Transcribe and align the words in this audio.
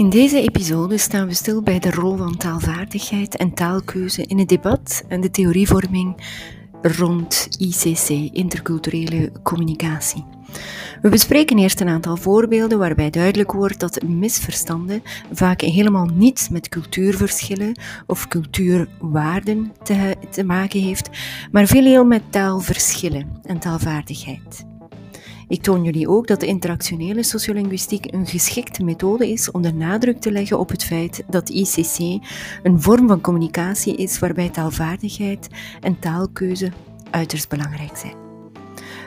In 0.00 0.10
deze 0.10 0.40
episode 0.40 0.98
staan 0.98 1.26
we 1.26 1.34
stil 1.34 1.62
bij 1.62 1.78
de 1.78 1.90
rol 1.90 2.16
van 2.16 2.36
taalvaardigheid 2.36 3.36
en 3.36 3.54
taalkeuze 3.54 4.22
in 4.22 4.38
het 4.38 4.48
debat 4.48 5.04
en 5.08 5.20
de 5.20 5.30
theorievorming 5.30 6.16
rond 6.82 7.48
ICC, 7.58 8.08
interculturele 8.32 9.32
communicatie. 9.42 10.24
We 11.02 11.08
bespreken 11.08 11.58
eerst 11.58 11.80
een 11.80 11.88
aantal 11.88 12.16
voorbeelden 12.16 12.78
waarbij 12.78 13.10
duidelijk 13.10 13.52
wordt 13.52 13.80
dat 13.80 14.02
misverstanden 14.02 15.02
vaak 15.32 15.60
helemaal 15.60 16.06
niets 16.06 16.48
met 16.48 16.68
cultuurverschillen 16.68 17.80
of 18.06 18.28
cultuurwaarden 18.28 19.72
te, 19.82 20.16
te 20.30 20.44
maken 20.44 20.80
heeft, 20.80 21.10
maar 21.52 21.66
veel 21.66 22.04
met 22.04 22.22
taalverschillen 22.30 23.40
en 23.42 23.58
taalvaardigheid. 23.58 24.69
Ik 25.50 25.62
toon 25.62 25.84
jullie 25.84 26.08
ook 26.08 26.26
dat 26.26 26.40
de 26.40 26.46
interactionele 26.46 27.22
sociolinguïstiek 27.22 28.12
een 28.12 28.26
geschikte 28.26 28.84
methode 28.84 29.30
is 29.30 29.50
om 29.50 29.62
de 29.62 29.72
nadruk 29.72 30.20
te 30.20 30.32
leggen 30.32 30.58
op 30.58 30.68
het 30.68 30.84
feit 30.84 31.24
dat 31.28 31.48
ICC 31.48 31.98
een 32.62 32.82
vorm 32.82 33.08
van 33.08 33.20
communicatie 33.20 33.96
is 33.96 34.18
waarbij 34.18 34.48
taalvaardigheid 34.48 35.48
en 35.80 35.98
taalkeuze 35.98 36.72
uiterst 37.10 37.48
belangrijk 37.48 37.96
zijn. 37.96 38.14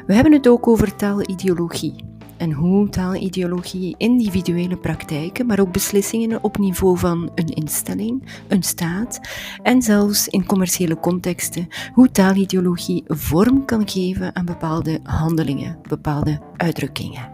We 0.05 0.13
hebben 0.13 0.33
het 0.33 0.47
ook 0.47 0.67
over 0.67 0.95
taalideologie 0.95 2.03
en 2.43 2.51
hoe 2.51 2.89
taalideologie 2.89 3.95
individuele 3.97 4.77
praktijken, 4.77 5.45
maar 5.45 5.59
ook 5.59 5.71
beslissingen 5.71 6.43
op 6.43 6.57
niveau 6.57 6.97
van 6.97 7.31
een 7.35 7.47
instelling, 7.47 8.23
een 8.47 8.63
staat 8.63 9.19
en 9.61 9.81
zelfs 9.81 10.27
in 10.27 10.45
commerciële 10.45 10.99
contexten, 10.99 11.67
hoe 11.93 12.11
taalideologie 12.11 13.03
vorm 13.07 13.65
kan 13.65 13.89
geven 13.89 14.35
aan 14.35 14.45
bepaalde 14.45 14.99
handelingen, 15.03 15.79
bepaalde 15.87 16.41
uitdrukkingen. 16.57 17.31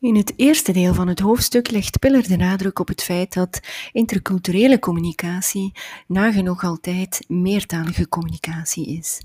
In 0.00 0.16
het 0.16 0.32
eerste 0.36 0.72
deel 0.72 0.94
van 0.94 1.08
het 1.08 1.20
hoofdstuk 1.20 1.70
legt 1.70 1.98
Piller 1.98 2.28
de 2.28 2.36
nadruk 2.36 2.78
op 2.78 2.88
het 2.88 3.02
feit 3.02 3.32
dat 3.34 3.60
interculturele 3.92 4.78
communicatie 4.78 5.72
nagenoeg 6.06 6.64
altijd 6.64 7.24
meertalige 7.28 8.08
communicatie 8.08 8.86
is. 8.86 9.20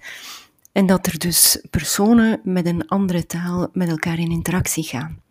En 0.71 0.85
dat 0.85 1.05
er 1.07 1.19
dus 1.19 1.65
personen 1.69 2.39
met 2.43 2.65
een 2.65 2.87
andere 2.87 3.25
taal 3.25 3.69
met 3.73 3.89
elkaar 3.89 4.19
in 4.19 4.31
interactie 4.31 4.83
gaan. 4.83 5.21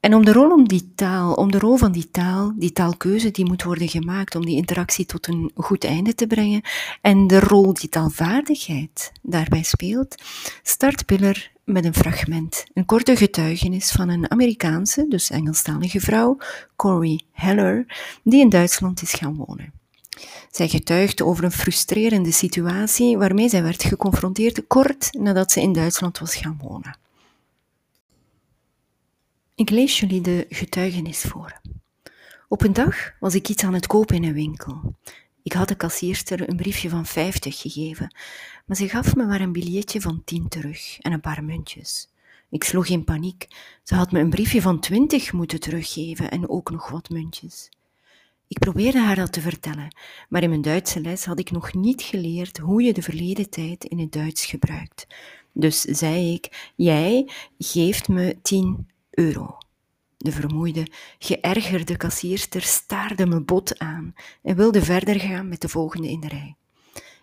En 0.00 0.14
om 0.14 0.24
de 0.24 0.32
rol 0.32 0.50
om 0.50 0.68
die 0.68 0.92
taal, 0.94 1.32
om 1.34 1.50
de 1.50 1.58
rol 1.58 1.76
van 1.76 1.92
die 1.92 2.10
taal, 2.10 2.52
die 2.56 2.72
taalkeuze 2.72 3.30
die 3.30 3.44
moet 3.44 3.62
worden 3.62 3.88
gemaakt 3.88 4.34
om 4.34 4.44
die 4.44 4.56
interactie 4.56 5.06
tot 5.06 5.26
een 5.26 5.50
goed 5.54 5.84
einde 5.84 6.14
te 6.14 6.26
brengen 6.26 6.62
en 7.00 7.26
de 7.26 7.40
rol 7.40 7.74
die 7.74 7.88
taalvaardigheid 7.88 9.12
daarbij 9.22 9.62
speelt, 9.62 10.22
start 10.62 11.06
Piller 11.06 11.52
met 11.64 11.84
een 11.84 11.94
fragment, 11.94 12.64
een 12.74 12.84
korte 12.84 13.16
getuigenis 13.16 13.90
van 13.90 14.08
een 14.08 14.30
Amerikaanse, 14.30 15.06
dus 15.08 15.30
Engelstalige 15.30 16.00
vrouw, 16.00 16.38
Corey 16.76 17.20
Heller, 17.32 17.86
die 18.22 18.40
in 18.40 18.48
Duitsland 18.48 19.02
is 19.02 19.12
gaan 19.12 19.36
wonen. 19.36 19.77
Zij 20.50 20.68
getuigde 20.68 21.24
over 21.24 21.44
een 21.44 21.52
frustrerende 21.52 22.32
situatie 22.32 23.18
waarmee 23.18 23.48
zij 23.48 23.62
werd 23.62 23.82
geconfronteerd 23.82 24.66
kort 24.66 25.12
nadat 25.12 25.52
ze 25.52 25.60
in 25.60 25.72
Duitsland 25.72 26.18
was 26.18 26.36
gaan 26.36 26.58
wonen. 26.62 26.98
Ik 29.54 29.70
lees 29.70 30.00
jullie 30.00 30.20
de 30.20 30.46
getuigenis 30.48 31.20
voor. 31.20 31.60
Op 32.48 32.62
een 32.62 32.72
dag 32.72 33.12
was 33.20 33.34
ik 33.34 33.48
iets 33.48 33.64
aan 33.64 33.74
het 33.74 33.86
kopen 33.86 34.16
in 34.16 34.24
een 34.24 34.32
winkel. 34.32 34.94
Ik 35.42 35.52
had 35.52 35.68
de 35.68 35.74
kassierster 35.74 36.48
een 36.48 36.56
briefje 36.56 36.88
van 36.88 37.06
50 37.06 37.60
gegeven, 37.60 38.14
maar 38.66 38.76
ze 38.76 38.88
gaf 38.88 39.16
me 39.16 39.26
maar 39.26 39.40
een 39.40 39.52
biljetje 39.52 40.00
van 40.00 40.22
10 40.24 40.48
terug 40.48 40.98
en 40.98 41.12
een 41.12 41.20
paar 41.20 41.44
muntjes. 41.44 42.08
Ik 42.50 42.64
sloeg 42.64 42.86
in 42.86 43.04
paniek. 43.04 43.46
Ze 43.82 43.94
had 43.94 44.12
me 44.12 44.20
een 44.20 44.30
briefje 44.30 44.62
van 44.62 44.80
20 44.80 45.32
moeten 45.32 45.60
teruggeven 45.60 46.30
en 46.30 46.48
ook 46.48 46.70
nog 46.70 46.88
wat 46.88 47.10
muntjes. 47.10 47.68
Ik 48.48 48.58
probeerde 48.58 48.98
haar 48.98 49.16
dat 49.16 49.32
te 49.32 49.40
vertellen, 49.40 49.96
maar 50.28 50.42
in 50.42 50.48
mijn 50.48 50.62
Duitse 50.62 51.00
les 51.00 51.24
had 51.24 51.38
ik 51.38 51.50
nog 51.50 51.74
niet 51.74 52.02
geleerd 52.02 52.58
hoe 52.58 52.82
je 52.82 52.92
de 52.92 53.02
verleden 53.02 53.50
tijd 53.50 53.84
in 53.84 53.98
het 53.98 54.12
Duits 54.12 54.44
gebruikt. 54.46 55.06
Dus 55.52 55.80
zei 55.80 56.32
ik: 56.32 56.72
Jij 56.76 57.30
geeft 57.58 58.08
me 58.08 58.36
10 58.42 58.88
euro. 59.10 59.58
De 60.16 60.32
vermoeide, 60.32 60.86
geërgerde 61.18 61.96
kassierster 61.96 62.62
staarde 62.62 63.26
me 63.26 63.40
bot 63.40 63.78
aan 63.78 64.14
en 64.42 64.56
wilde 64.56 64.82
verder 64.82 65.20
gaan 65.20 65.48
met 65.48 65.60
de 65.60 65.68
volgende 65.68 66.08
in 66.08 66.20
de 66.20 66.28
rij. 66.28 66.56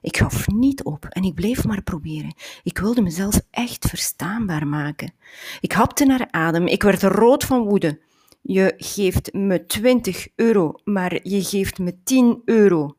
Ik 0.02 0.18
gaf 0.18 0.48
niet 0.48 0.84
op 0.84 1.06
en 1.06 1.24
ik 1.24 1.34
bleef 1.34 1.66
maar 1.66 1.82
proberen. 1.82 2.36
Ik 2.64 2.78
wilde 2.78 3.02
mezelf 3.02 3.40
echt 3.52 3.86
verstaanbaar 3.90 4.68
maken. 4.68 5.14
Ik 5.62 5.72
hapte 5.72 6.06
naar 6.06 6.28
adem, 6.32 6.68
ik 6.68 6.84
werd 6.84 7.04
rood 7.04 7.44
van 7.44 7.64
woede. 7.64 8.00
Je 8.48 8.74
geeft 8.78 9.34
me 9.34 9.66
20 9.66 10.28
euro, 10.36 10.74
maar 10.84 11.28
je 11.28 11.44
geeft 11.44 11.80
me 11.80 12.04
10 12.04 12.42
euro. 12.46 12.98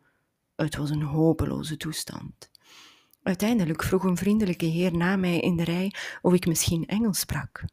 Het 0.57 0.77
was 0.77 0.91
een 0.91 1.03
hopeloze 1.03 1.77
toestand. 1.77 2.51
Uiteindelijk 3.23 3.83
vroeg 3.83 4.05
een 4.05 4.17
vriendelijke 4.17 4.67
heer 4.67 4.97
na 4.97 5.17
mij 5.17 5.41
in 5.41 5.57
de 5.57 5.65
rij 5.65 5.95
of 6.23 6.33
ik 6.33 6.47
misschien 6.47 6.87
Engels 6.87 7.19
sprak. 7.19 7.65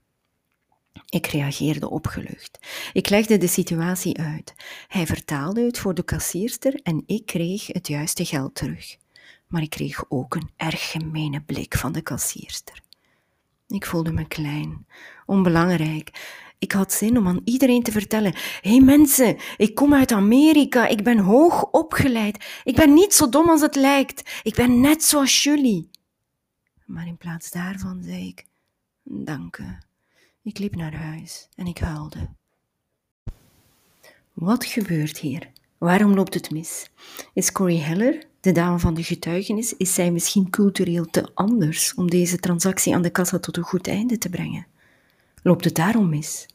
Ik 1.10 1.28
reageerde 1.28 1.90
opgelucht. 1.90 2.60
Ik 2.94 3.10
legde 3.10 3.38
de 3.38 3.48
situatie 3.48 4.18
uit. 4.18 4.54
Hij 4.88 5.06
vertaalde 5.06 5.62
het 5.62 5.80
voor 5.80 5.94
de 5.94 6.04
kassierster 6.04 6.80
en 6.84 7.04
ik 7.06 7.26
kreeg 7.26 7.68
het 7.68 7.88
juiste 7.88 8.26
geld 8.26 8.56
terug. 8.56 8.98
Maar 9.48 9.62
ik 9.62 9.70
kreeg 9.70 10.06
ook 10.10 10.36
een 10.36 10.50
erg 10.56 10.92
gemene 10.92 11.42
blik 11.42 11.78
van 11.78 11.92
de 11.92 12.02
kassierster. 12.02 12.82
Ik 13.68 13.86
voelde 13.86 14.12
me 14.12 14.28
klein, 14.28 14.88
onbelangrijk. 15.26 16.12
Ik 16.64 16.72
had 16.72 16.94
zin 16.94 17.18
om 17.18 17.28
aan 17.28 17.42
iedereen 17.44 17.84
te 17.84 17.92
vertellen: 17.92 18.36
hey 18.62 18.80
mensen, 18.80 19.38
ik 19.58 19.76
kom 19.76 19.94
uit 19.94 20.12
Amerika, 20.12 20.88
ik 20.88 21.04
ben 21.04 21.18
hoog 21.18 21.64
opgeleid, 21.72 22.46
ik 22.64 22.76
ben 22.76 22.94
niet 22.94 23.14
zo 23.14 23.30
dom 23.30 23.50
als 23.50 23.62
het 23.62 23.76
lijkt, 23.76 24.42
ik 24.44 24.56
ben 24.56 24.82
net 24.82 25.04
zoals 25.04 25.44
jullie. 25.44 25.90
Maar 26.86 27.08
in 27.08 27.18
plaats 27.18 27.52
daarvan 27.52 28.04
zei 28.04 28.28
ik: 28.28 28.46
Dank 29.04 29.58
u. 29.58 29.78
Ik 30.44 30.60
liep 30.60 30.76
naar 30.76 30.96
huis 30.96 31.48
en 31.56 31.68
ik 31.68 31.78
huilde. 31.78 32.30
Wat 34.34 34.66
gebeurt 34.66 35.18
hier? 35.18 35.52
Waarom 35.78 36.14
loopt 36.14 36.34
het 36.34 36.52
mis? 36.52 36.90
Is 37.34 37.52
Corey 37.52 37.78
Heller, 37.78 38.24
de 38.40 38.52
dame 38.52 38.80
van 38.80 38.94
de 38.94 39.04
getuigenis, 39.04 39.78
is 39.78 39.94
zij 39.94 40.12
misschien 40.12 40.50
cultureel 40.50 41.06
te 41.06 41.32
anders 41.34 41.94
om 41.94 42.10
deze 42.10 42.38
transactie 42.38 42.96
aan 42.96 43.02
de 43.02 43.10
kassa 43.10 43.40
tot 43.40 43.58
een 43.58 43.64
goed 43.64 43.88
einde 43.88 44.18
te 44.18 44.30
brengen? 44.30 44.68
Loopt 45.42 45.66
het 45.66 45.76
daarom 45.76 46.10
mis? 46.10 46.48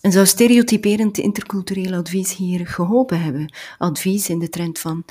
En 0.00 0.12
zou 0.12 0.26
stereotyperend 0.26 1.18
intercultureel 1.18 1.94
advies 1.94 2.36
hier 2.36 2.66
geholpen 2.66 3.22
hebben? 3.22 3.52
Advies 3.78 4.28
in 4.28 4.38
de 4.38 4.48
trend 4.48 4.78
van 4.78 5.04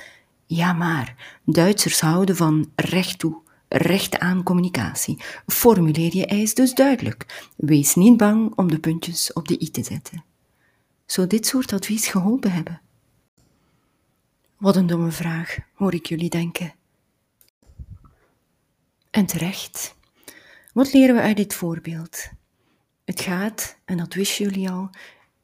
ja 0.46 0.74
maar, 0.74 1.40
Duitsers 1.46 2.00
houden 2.02 2.36
van 2.36 2.72
recht 2.76 3.20
toe, 3.20 3.42
recht 3.68 4.20
aan 4.20 4.44
communicatie. 4.44 5.24
Formuleer 5.48 6.16
je 6.16 6.26
eis 6.26 6.54
dus 6.54 6.74
duidelijk. 6.74 7.50
Wees 7.56 7.96
niet 7.96 8.18
bang 8.18 8.56
om 8.56 8.70
de 8.70 8.80
puntjes 8.80 9.34
op 9.34 9.48
de 9.48 9.62
i 9.62 9.72
te 9.72 9.84
zetten. 9.84 10.24
Zou 11.06 11.28
dit 11.28 11.46
soort 11.46 11.74
advies 11.74 12.08
geholpen 12.08 12.52
hebben? 12.52 12.82
Wat 14.58 14.76
een 14.76 14.88
domme 14.88 15.12
vraag, 15.12 15.58
hoor 15.74 15.94
ik 15.94 16.06
jullie 16.06 16.30
denken. 16.30 16.74
En 19.12 19.26
terecht. 19.26 19.96
Wat 20.74 20.94
leren 20.94 21.16
we 21.16 21.22
uit 21.22 21.38
dit 21.38 21.54
voorbeeld? 21.54 22.30
Het 23.10 23.22
gaat, 23.22 23.78
en 23.86 23.98
dat 23.98 24.14
wisten 24.14 24.46
jullie 24.46 24.70
al, 24.70 24.90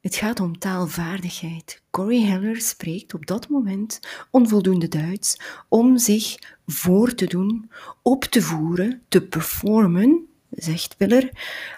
het 0.00 0.14
gaat 0.14 0.40
om 0.40 0.58
taalvaardigheid. 0.58 1.82
Corey 1.90 2.20
Heller 2.20 2.60
spreekt 2.60 3.14
op 3.14 3.26
dat 3.26 3.48
moment 3.48 4.00
onvoldoende 4.30 4.88
Duits 4.88 5.40
om 5.68 5.98
zich 5.98 6.34
voor 6.66 7.14
te 7.14 7.26
doen, 7.26 7.70
op 8.02 8.24
te 8.24 8.42
voeren, 8.42 9.02
te 9.08 9.22
performen, 9.22 10.26
zegt 10.50 10.96
Piller, 10.96 11.30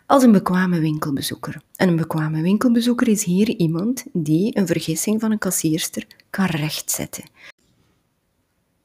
als 0.07 0.23
een 0.23 0.33
bekwame 0.33 0.81
winkelbezoeker. 0.81 1.63
En 1.77 1.89
een 1.89 1.97
bekwame 1.97 2.43
winkelbezoeker 2.43 3.09
is 3.09 3.25
hier 3.25 3.49
iemand 3.49 4.05
die 4.13 4.57
een 4.59 4.67
vergissing 4.67 5.21
van 5.21 5.31
een 5.31 5.39
kassierster 5.39 6.07
kan 6.31 6.47
rechtzetten. 6.47 7.25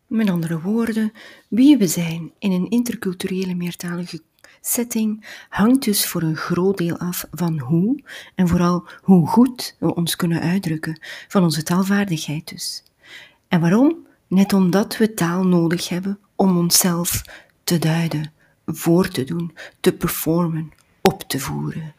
Met 0.08 0.30
andere 0.30 0.62
woorden, 0.62 1.12
wie 1.48 1.78
we 1.78 1.88
zijn 1.88 2.32
in 2.40 2.52
een 2.52 2.70
interculturele 2.70 3.56
meertalige 3.56 4.22
setting 4.66 5.26
hangt 5.50 5.84
dus 5.84 6.08
voor 6.08 6.22
een 6.22 6.36
groot 6.36 6.78
deel 6.78 6.98
af 6.98 7.28
van 7.32 7.60
hoe 7.60 8.04
en 8.36 8.48
vooral 8.48 8.88
hoe 9.02 9.28
goed 9.28 9.76
we 9.80 9.96
ons 9.96 10.16
kunnen 10.16 10.42
uitdrukken, 10.42 11.00
van 11.28 11.44
onze 11.44 11.64
taalvaardigheid 11.64 12.48
dus. 12.48 12.84
En 13.48 13.60
waarom? 13.62 14.08
Net 14.28 14.54
omdat 14.54 14.98
we 14.98 15.14
taal 15.14 15.46
nodig 15.46 15.90
hebben 15.90 16.20
om 16.36 16.58
onszelf 16.58 17.22
te 17.64 17.80
duiden, 17.80 18.34
voor 18.66 19.08
te 19.08 19.24
doen, 19.24 19.58
te 19.80 19.94
performen, 19.94 20.72
op 21.02 21.22
te 21.22 21.40
voeren. 21.40 21.94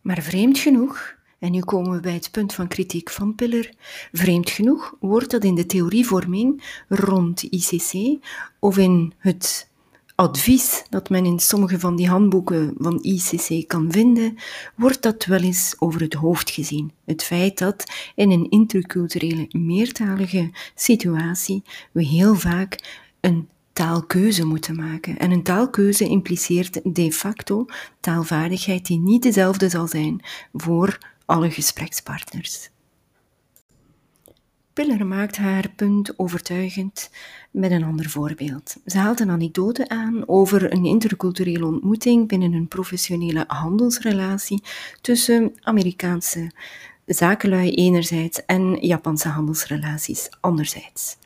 Maar 0.00 0.22
vreemd 0.22 0.58
genoeg, 0.58 1.14
en 1.38 1.52
nu 1.52 1.60
komen 1.60 1.92
we 1.92 2.00
bij 2.00 2.12
het 2.12 2.30
punt 2.30 2.54
van 2.54 2.68
kritiek 2.68 3.10
van 3.10 3.34
Piller, 3.34 3.74
vreemd 4.12 4.50
genoeg 4.50 4.94
wordt 5.00 5.30
dat 5.30 5.44
in 5.44 5.54
de 5.54 5.66
theorievorming 5.66 6.82
rond 6.88 7.42
ICC 7.42 8.22
of 8.58 8.78
in 8.78 9.12
het 9.18 9.70
advies 10.14 10.84
dat 10.90 11.10
men 11.10 11.24
in 11.24 11.38
sommige 11.38 11.78
van 11.78 11.96
die 11.96 12.08
handboeken 12.08 12.74
van 12.78 12.98
ICC 13.02 13.68
kan 13.68 13.92
vinden, 13.92 14.36
wordt 14.76 15.02
dat 15.02 15.24
wel 15.24 15.40
eens 15.40 15.74
over 15.78 16.00
het 16.00 16.14
hoofd 16.14 16.50
gezien. 16.50 16.92
Het 17.04 17.22
feit 17.22 17.58
dat 17.58 17.84
in 18.14 18.30
een 18.30 18.50
interculturele 18.50 19.46
meertalige 19.50 20.50
situatie 20.74 21.62
we 21.92 22.04
heel 22.04 22.34
vaak 22.34 23.00
een 23.20 23.48
taalkeuze 23.72 24.44
moeten 24.44 24.76
maken. 24.76 25.18
En 25.18 25.30
een 25.30 25.42
taalkeuze 25.42 26.08
impliceert 26.08 26.80
de 26.94 27.12
facto 27.12 27.66
taalvaardigheid 28.00 28.86
die 28.86 28.98
niet 28.98 29.22
dezelfde 29.22 29.68
zal 29.68 29.86
zijn 29.86 30.20
voor 30.52 30.98
alle 31.24 31.50
gesprekspartners. 31.50 32.70
Piller 34.72 35.06
maakt 35.06 35.36
haar 35.36 35.70
punt 35.76 36.18
overtuigend 36.18 37.10
met 37.50 37.70
een 37.70 37.84
ander 37.84 38.10
voorbeeld. 38.10 38.76
Ze 38.86 38.98
haalt 38.98 39.20
een 39.20 39.30
anekdote 39.30 39.88
aan 39.88 40.28
over 40.28 40.72
een 40.72 40.84
interculturele 40.84 41.66
ontmoeting 41.66 42.28
binnen 42.28 42.52
een 42.52 42.68
professionele 42.68 43.44
handelsrelatie 43.46 44.62
tussen 45.00 45.52
Amerikaanse 45.60 46.50
zakenlui 47.06 47.70
enerzijds 47.70 48.44
en 48.46 48.86
Japanse 48.86 49.28
handelsrelaties 49.28 50.28
anderzijds. 50.40 51.16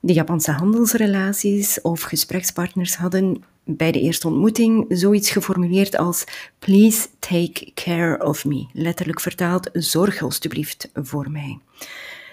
De 0.00 0.12
Japanse 0.12 0.52
handelsrelaties 0.52 1.80
of 1.80 2.02
gesprekspartners 2.02 2.96
hadden 2.96 3.44
bij 3.64 3.92
de 3.92 4.00
eerste 4.00 4.28
ontmoeting 4.28 4.84
zoiets 4.88 5.30
geformuleerd 5.30 5.96
als 5.96 6.24
Please 6.58 7.08
take 7.18 7.70
care 7.74 8.26
of 8.26 8.44
me. 8.44 8.66
Letterlijk 8.72 9.20
vertaald, 9.20 9.70
zorg 9.72 10.22
alstublieft 10.22 10.90
voor 10.94 11.30
mij. 11.30 11.58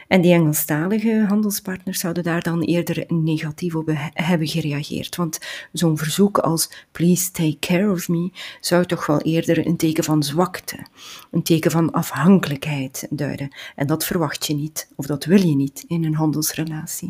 En 0.08 0.22
die 0.22 0.34
Engelstalige 0.34 1.26
handelspartners 1.28 2.00
zouden 2.00 2.24
daar 2.24 2.42
dan 2.42 2.62
eerder 2.62 3.04
negatief 3.08 3.76
op 3.76 3.90
hebben 4.14 4.48
gereageerd. 4.48 5.16
Want 5.16 5.40
zo'n 5.72 5.98
verzoek 5.98 6.38
als 6.38 6.88
please 6.92 7.32
take 7.32 7.60
care 7.60 7.92
of 7.92 8.08
me 8.08 8.32
zou 8.62 8.86
toch 8.86 9.06
wel 9.06 9.22
eerder 9.22 9.68
een 9.68 9.78
teken 9.78 10.04
van 10.04 10.24
zwakte, 10.24 10.86
een 11.32 11.44
teken 11.44 11.72
van 11.72 11.92
afhankelijkheid 11.92 13.08
duiden. 13.10 13.56
En 13.76 13.88
dat 13.88 14.06
verwacht 14.06 14.46
je 14.46 14.54
niet, 14.54 14.90
of 14.96 15.06
dat 15.06 15.26
wil 15.26 15.42
je 15.48 15.56
niet 15.56 15.84
in 15.88 16.04
een 16.04 16.16
handelsrelatie. 16.16 17.10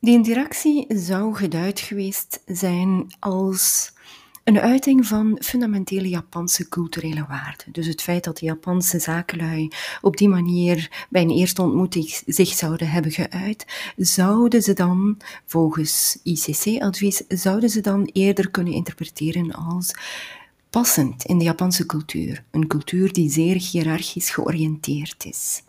Die 0.00 0.14
interactie 0.14 0.86
zou 0.88 1.34
geduid 1.34 1.80
geweest 1.80 2.42
zijn 2.46 3.14
als 3.18 3.92
een 4.48 4.60
uiting 4.60 5.06
van 5.06 5.38
fundamentele 5.40 6.08
Japanse 6.08 6.68
culturele 6.68 7.24
waarden. 7.28 7.72
Dus 7.72 7.86
het 7.86 8.02
feit 8.02 8.24
dat 8.24 8.38
de 8.38 8.46
Japanse 8.46 8.98
zakenlui 8.98 9.68
op 10.00 10.16
die 10.16 10.28
manier 10.28 11.06
bij 11.10 11.22
een 11.22 11.30
eerste 11.30 11.62
ontmoeting 11.62 12.22
zich 12.26 12.48
zouden 12.48 12.90
hebben 12.90 13.12
geuit, 13.12 13.66
zouden 13.96 14.62
ze 14.62 14.72
dan, 14.72 15.16
volgens 15.46 16.18
ICC-advies, 16.22 17.22
zouden 17.28 17.70
ze 17.70 17.80
dan 17.80 18.10
eerder 18.12 18.50
kunnen 18.50 18.72
interpreteren 18.72 19.52
als 19.52 19.94
passend 20.70 21.24
in 21.24 21.38
de 21.38 21.44
Japanse 21.44 21.86
cultuur. 21.86 22.44
Een 22.50 22.66
cultuur 22.66 23.12
die 23.12 23.30
zeer 23.30 23.54
hiërarchisch 23.70 24.30
georiënteerd 24.30 25.24
is. 25.24 25.62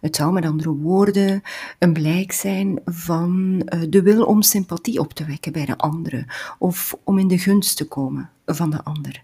Het 0.00 0.16
zou 0.16 0.32
met 0.32 0.44
andere 0.44 0.70
woorden 0.70 1.42
een 1.78 1.92
blijk 1.92 2.32
zijn 2.32 2.80
van 2.84 3.62
eh, 3.64 3.80
de 3.88 4.02
wil 4.02 4.24
om 4.24 4.42
sympathie 4.42 5.00
op 5.00 5.12
te 5.12 5.24
wekken 5.24 5.52
bij 5.52 5.64
de 5.64 5.78
andere 5.78 6.26
of 6.58 6.96
om 7.04 7.18
in 7.18 7.28
de 7.28 7.38
gunst 7.38 7.76
te 7.76 7.88
komen 7.88 8.30
van 8.46 8.70
de 8.70 8.84
ander. 8.84 9.20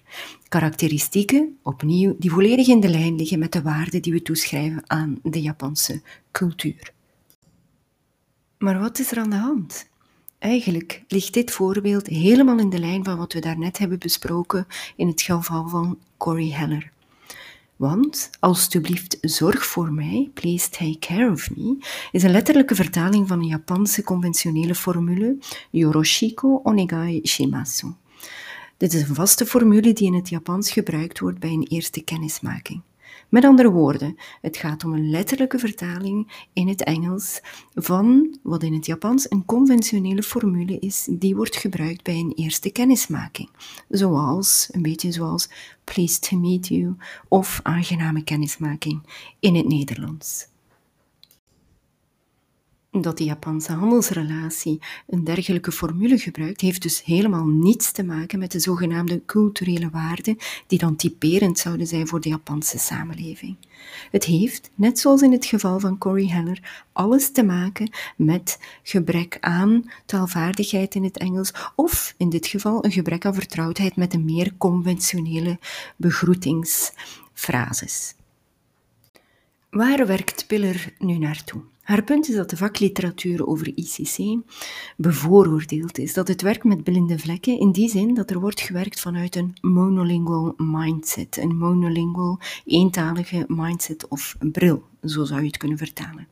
Karakteristieken, 0.49 1.59
opnieuw, 1.63 2.17
die 2.19 2.31
volledig 2.31 2.69
in 2.69 2.81
de 2.81 2.89
lijn 2.89 3.17
liggen 3.17 3.39
met 3.39 3.53
de 3.53 3.63
waarden 3.63 4.03
die 4.03 4.13
we 4.13 4.23
toeschrijven 4.23 4.83
aan 4.87 5.19
de 5.23 5.43
Japanse 5.43 6.03
cultuur. 6.33 6.93
Maar 8.59 8.79
wat 8.79 8.99
is 8.99 9.11
er 9.13 9.19
aan 9.19 9.31
de 9.31 9.37
hand? 9.37 9.91
Eigenlijk 10.39 11.03
ligt 11.09 11.35
dit 11.35 11.51
voorbeeld 11.51 12.07
helemaal 12.07 12.59
in 12.59 12.71
de 12.71 12.79
lijn 12.79 13.05
van 13.05 13.17
wat 13.17 13.33
we 13.33 13.41
daarnet 13.41 13.79
hebben 13.79 13.99
besproken 13.99 14.67
in 14.97 15.07
het 15.07 15.23
geval 15.23 15.69
van 15.69 15.99
Corey 16.17 16.51
Heller. 16.51 16.92
Want, 17.83 18.31
alstublieft, 18.41 19.19
zorg 19.21 19.67
voor 19.67 19.93
mij, 19.93 20.31
please 20.35 20.69
take 20.69 20.99
care 20.99 21.31
of 21.31 21.57
me, 21.57 21.77
is 22.13 22.23
een 22.23 22.31
letterlijke 22.31 22.75
vertaling 22.75 23.29
van 23.29 23.39
een 23.39 23.47
Japanse 23.47 24.03
conventionele 24.03 24.75
formule, 24.75 25.39
Yoroshiko 25.71 26.61
onegai 26.63 27.21
shimasu. 27.27 27.87
Dit 28.77 28.93
is 28.93 29.09
een 29.09 29.15
vaste 29.15 29.47
formule 29.47 29.93
die 29.93 30.07
in 30.07 30.15
het 30.15 30.29
Japans 30.29 30.71
gebruikt 30.71 31.19
wordt 31.19 31.39
bij 31.39 31.51
een 31.51 31.67
eerste 31.69 32.03
kennismaking. 32.05 32.83
Met 33.33 33.45
andere 33.45 33.71
woorden, 33.71 34.17
het 34.41 34.57
gaat 34.57 34.85
om 34.85 34.93
een 34.93 35.11
letterlijke 35.11 35.59
vertaling 35.59 36.47
in 36.53 36.69
het 36.69 36.85
Engels 36.85 37.41
van 37.75 38.37
wat 38.43 38.63
in 38.63 38.73
het 38.73 38.87
Japans 38.87 39.31
een 39.31 39.45
conventionele 39.45 40.23
formule 40.23 40.79
is 40.79 41.09
die 41.11 41.37
wordt 41.37 41.57
gebruikt 41.57 42.03
bij 42.03 42.15
een 42.15 42.33
eerste 42.35 42.71
kennismaking. 42.71 43.49
Zoals, 43.89 44.69
een 44.71 44.83
beetje 44.83 45.13
zoals 45.13 45.49
pleased 45.85 46.29
to 46.29 46.37
meet 46.37 46.69
you 46.69 46.97
of 47.29 47.61
aangename 47.63 48.25
kennismaking 48.25 49.03
in 49.41 49.55
het 49.55 49.69
Nederlands 49.69 50.51
dat 53.01 53.19
de 53.19 53.25
Japanse 53.25 53.73
handelsrelatie 53.73 54.81
een 55.07 55.25
dergelijke 55.25 55.73
formule 55.73 56.19
gebruikt, 56.19 56.61
heeft 56.61 56.83
dus 56.83 57.05
helemaal 57.05 57.47
niets 57.47 57.93
te 57.93 58.05
maken 58.05 58.39
met 58.39 58.53
de 58.53 58.61
zogenaamde 58.61 59.23
culturele 59.27 59.91
waarden 59.91 60.37
die 60.67 60.79
dan 60.79 60.97
typerend 60.97 61.59
zouden 61.59 61.87
zijn 61.87 62.09
voor 62.09 62.21
de 62.21 62.29
Japanse 62.29 62.79
samenleving. 62.79 63.57
Het 64.11 64.25
heeft, 64.25 64.71
net 64.75 64.99
zoals 64.99 65.23
in 65.23 65.33
het 65.33 65.47
geval 65.47 65.81
van 65.81 65.99
Corey 65.99 66.27
Heller, 66.27 66.85
alles 66.93 67.31
te 67.31 67.43
maken 67.43 67.91
met 68.17 68.59
gebrek 68.83 69.37
aan 69.41 69.91
taalvaardigheid 70.07 70.95
in 70.95 71.05
het 71.05 71.19
Engels 71.19 71.53
of 71.77 72.15
in 72.17 72.29
dit 72.29 72.47
geval 72.47 72.85
een 72.85 72.93
gebrek 72.93 73.27
aan 73.27 73.35
vertrouwdheid 73.35 73.97
met 73.97 74.11
de 74.11 74.19
meer 74.19 74.53
conventionele 74.59 75.59
begroetingsfrases. 75.97 78.15
Waar 79.71 80.07
werkt 80.07 80.47
Piller 80.47 80.95
nu 80.99 81.19
naartoe? 81.19 81.72
Haar 81.83 82.03
punt 82.03 82.29
is 82.29 82.35
dat 82.35 82.51
de 82.51 82.57
vakliteratuur 82.57 83.47
over 83.47 83.73
ICC 83.75 84.41
bevooroordeeld 84.97 85.99
is, 85.99 86.15
dat 86.15 86.29
het 86.29 86.43
werkt 86.43 86.65
met 86.65 86.85
blinde 86.85 87.19
vlekken 87.19 87.59
in 87.59 87.73
die 87.73 87.89
zin 87.89 88.15
dat 88.15 88.31
er 88.31 88.41
wordt 88.41 88.61
gewerkt 88.61 89.01
vanuit 89.01 89.37
een 89.37 89.55
monolingual 89.61 90.55
mindset, 90.57 91.37
een 91.37 91.57
monolingual 91.57 92.39
eentalige 92.65 93.45
mindset 93.49 94.09
of 94.09 94.37
bril, 94.39 94.83
zo 95.05 95.25
zou 95.25 95.41
je 95.41 95.47
het 95.47 95.57
kunnen 95.57 95.79
vertalen. 95.79 96.29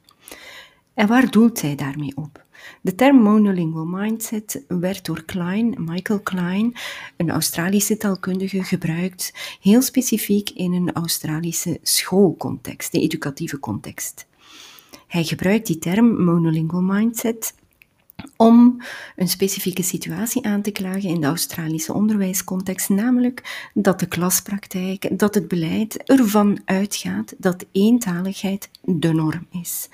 En 0.95 1.07
waar 1.07 1.31
doelt 1.31 1.59
zij 1.59 1.75
daarmee 1.75 2.17
op? 2.17 2.45
De 2.83 2.95
term 2.95 3.17
monolingual 3.17 3.87
mindset 3.87 4.65
werd 4.69 5.05
door 5.05 5.25
Klein, 5.25 5.75
Michael 5.79 6.21
Klein, 6.21 6.75
een 7.17 7.31
Australische 7.31 7.97
taalkundige, 7.97 8.65
gebruikt 8.65 9.57
heel 9.61 9.83
specifiek 9.83 10.51
in 10.51 10.73
een 10.73 10.93
Australische 10.93 11.79
schoolcontext, 11.83 12.93
de 12.93 13.01
educatieve 13.01 13.59
context. 13.59 14.29
Hij 15.11 15.25
gebruikt 15.25 15.67
die 15.67 15.79
term 15.79 16.25
monolingual 16.25 16.83
mindset 16.83 17.55
om 18.37 18.83
een 19.17 19.29
specifieke 19.29 19.83
situatie 19.83 20.45
aan 20.45 20.63
te 20.63 20.71
klagen 20.71 21.09
in 21.09 21.21
de 21.21 21.27
Australische 21.27 21.93
onderwijscontext, 21.93 22.89
namelijk 22.89 23.69
dat 23.75 24.01
de 24.01 24.07
klaspraktijk, 24.07 25.19
dat 25.19 25.35
het 25.35 25.49
beleid 25.49 26.03
ervan 26.03 26.61
uitgaat 26.65 27.35
dat 27.39 27.67
eentaligheid 27.73 28.71
de 28.83 29.13
norm 29.13 29.47
is. 29.51 29.89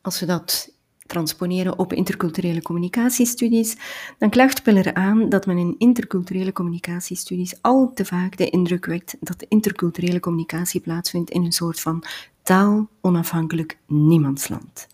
Als 0.00 0.20
we 0.20 0.26
dat 0.26 0.72
transponeren 1.12 1.78
op 1.78 1.92
interculturele 1.92 2.62
communicatiestudies, 2.62 3.76
dan 4.18 4.30
klaagt 4.30 4.62
Piller 4.62 4.94
aan 4.94 5.28
dat 5.28 5.46
men 5.46 5.58
in 5.58 5.74
interculturele 5.78 6.52
communicatiestudies 6.52 7.54
al 7.60 7.92
te 7.94 8.04
vaak 8.04 8.36
de 8.36 8.50
indruk 8.50 8.86
wekt 8.86 9.16
dat 9.20 9.44
interculturele 9.48 10.20
communicatie 10.20 10.80
plaatsvindt 10.80 11.30
in 11.30 11.44
een 11.44 11.52
soort 11.52 11.80
van 11.80 12.04
taal 12.42 12.88
onafhankelijk 13.00 13.78
niemandsland. 13.86 14.86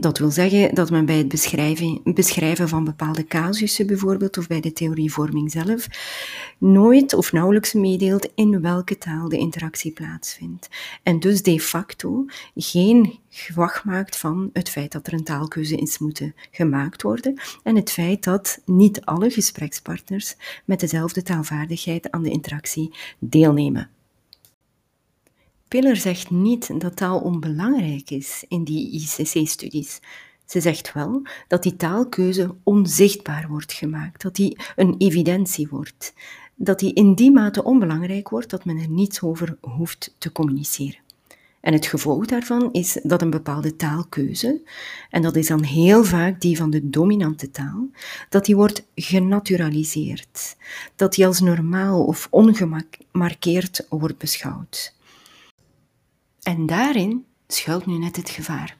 Dat 0.00 0.18
wil 0.18 0.30
zeggen 0.30 0.74
dat 0.74 0.90
men 0.90 1.06
bij 1.06 1.16
het 1.16 1.28
beschrijven, 1.28 2.00
beschrijven 2.04 2.68
van 2.68 2.84
bepaalde 2.84 3.24
casussen 3.24 3.86
bijvoorbeeld, 3.86 4.38
of 4.38 4.46
bij 4.46 4.60
de 4.60 4.72
theorievorming 4.72 5.50
zelf, 5.50 5.86
nooit 6.58 7.14
of 7.14 7.32
nauwelijks 7.32 7.72
meedeelt 7.72 8.28
in 8.34 8.60
welke 8.60 8.98
taal 8.98 9.28
de 9.28 9.38
interactie 9.38 9.92
plaatsvindt. 9.92 10.68
En 11.02 11.20
dus 11.20 11.42
de 11.42 11.60
facto 11.60 12.24
geen 12.54 13.18
gewacht 13.28 13.84
maakt 13.84 14.16
van 14.16 14.50
het 14.52 14.68
feit 14.68 14.92
dat 14.92 15.06
er 15.06 15.12
een 15.12 15.24
taalkeuze 15.24 15.76
is 15.76 15.98
moeten 15.98 16.34
gemaakt 16.50 17.02
worden 17.02 17.40
en 17.62 17.76
het 17.76 17.90
feit 17.90 18.24
dat 18.24 18.62
niet 18.64 19.00
alle 19.04 19.30
gesprekspartners 19.30 20.36
met 20.64 20.80
dezelfde 20.80 21.22
taalvaardigheid 21.22 22.10
aan 22.10 22.22
de 22.22 22.30
interactie 22.30 22.94
deelnemen. 23.18 23.90
Piller 25.70 25.96
zegt 25.96 26.30
niet 26.30 26.80
dat 26.80 26.96
taal 26.96 27.18
onbelangrijk 27.18 28.10
is 28.10 28.44
in 28.48 28.64
die 28.64 28.90
ICC-studies. 28.92 30.00
Ze 30.46 30.60
zegt 30.60 30.92
wel 30.92 31.22
dat 31.48 31.62
die 31.62 31.76
taalkeuze 31.76 32.54
onzichtbaar 32.62 33.48
wordt 33.48 33.72
gemaakt, 33.72 34.22
dat 34.22 34.36
die 34.36 34.58
een 34.76 34.94
evidentie 34.98 35.68
wordt, 35.68 36.14
dat 36.54 36.78
die 36.78 36.94
in 36.94 37.14
die 37.14 37.30
mate 37.30 37.64
onbelangrijk 37.64 38.28
wordt 38.28 38.50
dat 38.50 38.64
men 38.64 38.78
er 38.78 38.88
niets 38.88 39.22
over 39.22 39.56
hoeft 39.60 40.14
te 40.18 40.32
communiceren. 40.32 40.98
En 41.60 41.72
het 41.72 41.86
gevolg 41.86 42.26
daarvan 42.26 42.72
is 42.72 42.98
dat 43.02 43.22
een 43.22 43.30
bepaalde 43.30 43.76
taalkeuze, 43.76 44.60
en 45.10 45.22
dat 45.22 45.36
is 45.36 45.46
dan 45.46 45.62
heel 45.62 46.04
vaak 46.04 46.40
die 46.40 46.56
van 46.56 46.70
de 46.70 46.90
dominante 46.90 47.50
taal, 47.50 47.88
dat 48.28 48.44
die 48.44 48.56
wordt 48.56 48.86
genaturaliseerd, 48.94 50.56
dat 50.96 51.14
die 51.14 51.26
als 51.26 51.40
normaal 51.40 52.04
of 52.04 52.28
ongemarkeerd 52.30 53.86
wordt 53.88 54.18
beschouwd. 54.18 54.98
En 56.42 56.66
daarin 56.66 57.24
schuilt 57.46 57.86
nu 57.86 57.98
net 57.98 58.16
het 58.16 58.30
gevaar. 58.30 58.76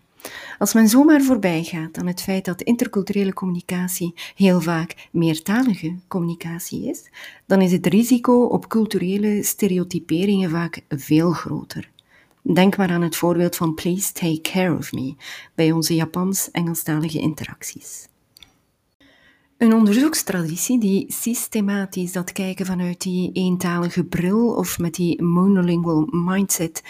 Als 0.59 0.75
men 0.75 0.89
zomaar 0.89 1.23
voorbij 1.23 1.63
gaat 1.63 1.99
aan 1.99 2.07
het 2.07 2.23
feit 2.23 2.45
dat 2.45 2.63
interculturele 2.63 3.33
communicatie 3.33 4.15
heel 4.35 4.61
vaak 4.61 5.09
meertalige 5.13 5.95
communicatie 6.09 6.89
is, 6.89 7.11
dan 7.47 7.61
is 7.61 7.73
het 7.73 7.87
risico 7.87 8.45
op 8.45 8.69
culturele 8.69 9.43
stereotyperingen 9.43 10.51
vaak 10.51 10.81
veel 10.89 11.31
groter. 11.31 11.91
Denk 12.43 12.77
maar 12.77 12.91
aan 12.91 13.03
het 13.03 13.17
voorbeeld 13.17 13.57
van 13.57 13.75
Please 13.75 14.13
Take 14.13 14.41
Care 14.41 14.77
of 14.77 14.93
Me 14.93 15.15
bij 15.55 15.73
onze 15.73 15.95
Japans-Engelstalige 15.95 17.19
interacties. 17.19 18.09
Een 19.61 19.75
onderzoekstraditie 19.75 20.81
die 20.81 21.05
systematisch 21.09 22.13
dat 22.13 22.33
kijken 22.33 22.67
vanuit 22.67 23.01
die 23.01 23.31
eentalige 23.33 24.05
bril 24.05 24.55
of 24.55 24.79
met 24.79 24.95
die 24.95 25.23
monolingual 25.23 26.09
mindset 26.11 26.83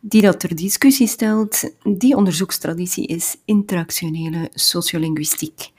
die 0.00 0.22
dat 0.22 0.40
ter 0.40 0.54
discussie 0.56 1.06
stelt, 1.06 1.70
die 1.82 2.16
onderzoekstraditie 2.16 3.06
is 3.06 3.36
interactionele 3.44 4.48
sociolinguïstiek, 4.54 5.70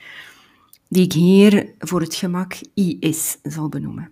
die 0.87 1.03
ik 1.03 1.13
hier 1.13 1.73
voor 1.79 2.01
het 2.01 2.15
gemak 2.15 2.59
IS 2.73 3.37
zal 3.43 3.69
benoemen. 3.69 4.11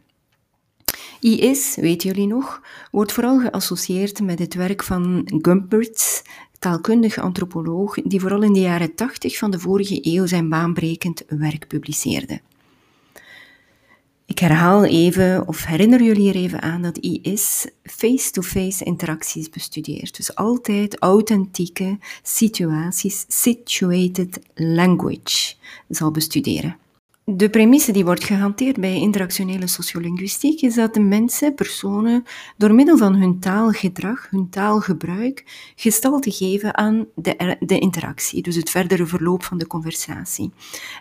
IS, 1.20 1.76
weten 1.76 2.10
jullie 2.10 2.28
nog, 2.28 2.62
wordt 2.92 3.12
vooral 3.12 3.40
geassocieerd 3.40 4.22
met 4.22 4.40
het 4.40 4.54
werk 4.54 4.84
van 4.84 5.32
Gumpertz, 5.42 6.22
taalkundig 6.60 7.18
antropoloog, 7.18 7.96
die 7.96 8.20
vooral 8.20 8.42
in 8.42 8.54
de 8.54 8.60
jaren 8.60 8.96
80 8.96 9.38
van 9.38 9.52
de 9.52 9.60
vorige 9.60 10.00
eeuw 10.02 10.26
zijn 10.26 10.50
baanbrekend 10.50 11.24
werk 11.28 11.68
publiceerde. 11.68 12.42
Ik 14.30 14.40
herhaal 14.40 14.86
even, 14.86 15.48
of 15.48 15.66
herinner 15.66 16.04
jullie 16.04 16.30
er 16.30 16.36
even 16.36 16.62
aan, 16.62 16.82
dat 16.82 16.98
IS 16.98 17.68
face-to-face 17.84 18.84
interacties 18.84 19.50
bestudeert. 19.50 20.16
Dus 20.16 20.36
altijd 20.36 21.00
authentieke 21.00 21.98
situaties, 22.24 23.26
situated 23.28 24.40
language, 24.56 25.54
zal 25.88 26.12
bestuderen. 26.12 26.78
De 27.36 27.50
premisse 27.50 27.92
die 27.92 28.06
wordt 28.06 28.24
gehanteerd 28.24 28.80
bij 28.80 28.96
interactionele 28.96 29.68
sociolinguïstiek 29.68 30.62
is 30.62 30.76
dat 30.76 30.94
de 30.94 31.00
mensen, 31.00 31.54
personen, 31.54 32.24
door 32.58 32.74
middel 32.74 32.98
van 32.98 33.16
hun 33.16 33.40
taalgedrag, 33.40 34.28
hun 34.30 34.50
taalgebruik, 34.50 35.44
gestalte 35.76 36.32
geven 36.32 36.78
aan 36.78 37.06
de, 37.16 37.56
de 37.60 37.80
interactie, 37.80 38.42
dus 38.42 38.56
het 38.56 38.70
verdere 38.70 39.06
verloop 39.06 39.44
van 39.44 39.58
de 39.58 39.68
conversatie. 39.68 40.52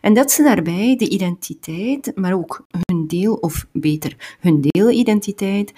En 0.01 0.15
dat 0.15 0.31
ze 0.31 0.43
daarbij 0.43 0.97
de 0.97 1.09
identiteit, 1.09 2.13
maar 2.15 2.35
ook 2.35 2.67
hun 2.85 3.07
deel, 3.07 3.35
of 3.35 3.67
beter, 3.73 4.37
hun 4.41 4.61
deelidentiteit, 4.61 5.73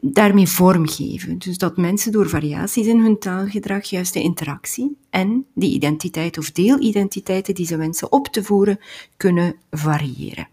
daarmee 0.00 0.46
vormgeven. 0.46 1.38
Dus 1.38 1.58
dat 1.58 1.76
mensen 1.76 2.12
door 2.12 2.28
variaties 2.28 2.86
in 2.86 3.00
hun 3.00 3.18
taalgedrag 3.18 3.84
juist 3.84 4.12
de 4.12 4.22
interactie 4.22 4.96
en 5.10 5.46
die 5.54 5.72
identiteit 5.72 6.38
of 6.38 6.50
deelidentiteiten 6.50 7.54
die 7.54 7.66
ze 7.66 7.76
wensen 7.76 8.12
op 8.12 8.26
te 8.26 8.42
voeren, 8.42 8.78
kunnen 9.16 9.54
variëren. 9.70 10.48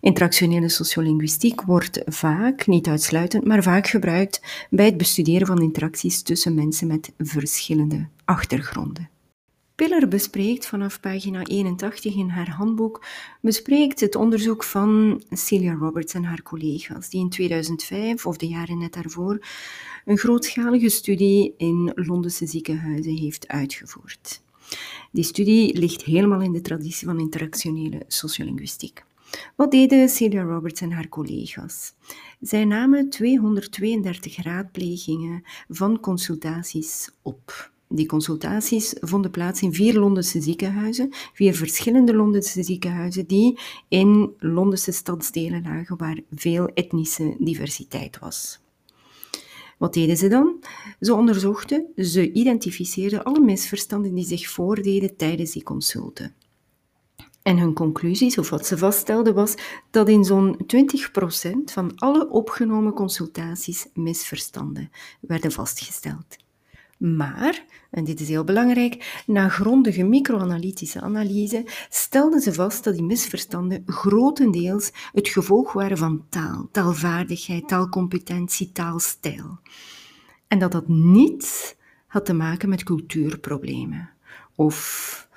Interactionele 0.00 0.68
sociolinguïstiek 0.68 1.62
wordt 1.62 2.02
vaak, 2.06 2.66
niet 2.66 2.86
uitsluitend, 2.86 3.44
maar 3.44 3.62
vaak 3.62 3.86
gebruikt 3.86 4.66
bij 4.70 4.86
het 4.86 4.96
bestuderen 4.96 5.46
van 5.46 5.62
interacties 5.62 6.22
tussen 6.22 6.54
mensen 6.54 6.86
met 6.86 7.12
verschillende 7.18 8.06
achtergronden. 8.24 9.08
Piller 9.80 10.08
bespreekt 10.08 10.66
vanaf 10.66 11.00
pagina 11.00 11.44
81 11.44 12.14
in 12.14 12.28
haar 12.28 12.50
handboek 12.50 13.06
bespreekt 13.40 14.00
het 14.00 14.14
onderzoek 14.14 14.64
van 14.64 15.22
Celia 15.30 15.74
Roberts 15.74 16.14
en 16.14 16.24
haar 16.24 16.42
collega's, 16.42 17.08
die 17.08 17.20
in 17.20 17.28
2005 17.28 18.26
of 18.26 18.36
de 18.36 18.46
jaren 18.48 18.78
net 18.78 18.92
daarvoor 18.92 19.46
een 20.04 20.18
grootschalige 20.18 20.88
studie 20.88 21.54
in 21.56 21.92
Londense 21.94 22.46
ziekenhuizen 22.46 23.16
heeft 23.16 23.48
uitgevoerd. 23.48 24.42
Die 25.12 25.24
studie 25.24 25.78
ligt 25.78 26.02
helemaal 26.02 26.40
in 26.40 26.52
de 26.52 26.60
traditie 26.60 27.06
van 27.06 27.20
interactionele 27.20 28.02
sociolinguïstiek. 28.06 29.04
Wat 29.56 29.70
deden 29.70 30.08
Celia 30.08 30.42
Roberts 30.42 30.80
en 30.80 30.92
haar 30.92 31.08
collega's? 31.08 31.92
Zij 32.40 32.64
namen 32.64 33.08
232 33.08 34.42
raadplegingen 34.42 35.42
van 35.68 36.00
consultaties 36.00 37.10
op. 37.22 37.70
Die 37.92 38.06
consultaties 38.06 38.94
vonden 39.00 39.30
plaats 39.30 39.62
in 39.62 39.74
vier 39.74 39.98
Londense 39.98 40.40
ziekenhuizen, 40.40 41.12
vier 41.32 41.54
verschillende 41.54 42.14
Londense 42.14 42.62
ziekenhuizen 42.62 43.26
die 43.26 43.58
in 43.88 44.34
Londense 44.38 44.92
stadsdelen 44.92 45.62
lagen 45.62 45.96
waar 45.96 46.20
veel 46.34 46.68
etnische 46.74 47.36
diversiteit 47.38 48.18
was. 48.18 48.60
Wat 49.78 49.94
deden 49.94 50.16
ze 50.16 50.28
dan? 50.28 50.64
Ze 51.00 51.14
onderzochten, 51.14 51.86
ze 51.96 52.32
identificeerden 52.32 53.24
alle 53.24 53.40
misverstanden 53.40 54.14
die 54.14 54.24
zich 54.24 54.50
voordeden 54.50 55.16
tijdens 55.16 55.52
die 55.52 55.62
consulten. 55.62 56.34
En 57.42 57.58
hun 57.58 57.72
conclusies, 57.74 58.38
of 58.38 58.50
wat 58.50 58.66
ze 58.66 58.78
vaststelden, 58.78 59.34
was 59.34 59.54
dat 59.90 60.08
in 60.08 60.24
zo'n 60.24 60.56
20% 60.76 61.72
van 61.72 61.92
alle 61.96 62.28
opgenomen 62.28 62.92
consultaties 62.92 63.86
misverstanden 63.94 64.90
werden 65.20 65.52
vastgesteld. 65.52 66.36
Maar, 67.00 67.64
en 67.90 68.04
dit 68.04 68.20
is 68.20 68.28
heel 68.28 68.44
belangrijk, 68.44 69.22
na 69.26 69.48
grondige 69.48 70.02
microanalytische 70.02 71.00
analyse 71.00 71.64
stelden 71.88 72.40
ze 72.40 72.52
vast 72.52 72.84
dat 72.84 72.94
die 72.94 73.02
misverstanden 73.02 73.82
grotendeels 73.86 74.90
het 75.12 75.28
gevolg 75.28 75.72
waren 75.72 75.98
van 75.98 76.24
taal, 76.28 76.68
taalvaardigheid, 76.72 77.68
taalcompetentie, 77.68 78.72
taalstijl. 78.72 79.58
En 80.48 80.58
dat 80.58 80.72
dat 80.72 80.88
niet 80.88 81.76
had 82.06 82.24
te 82.24 82.32
maken 82.32 82.68
met 82.68 82.82
cultuurproblemen 82.82 84.10
of 84.54 85.28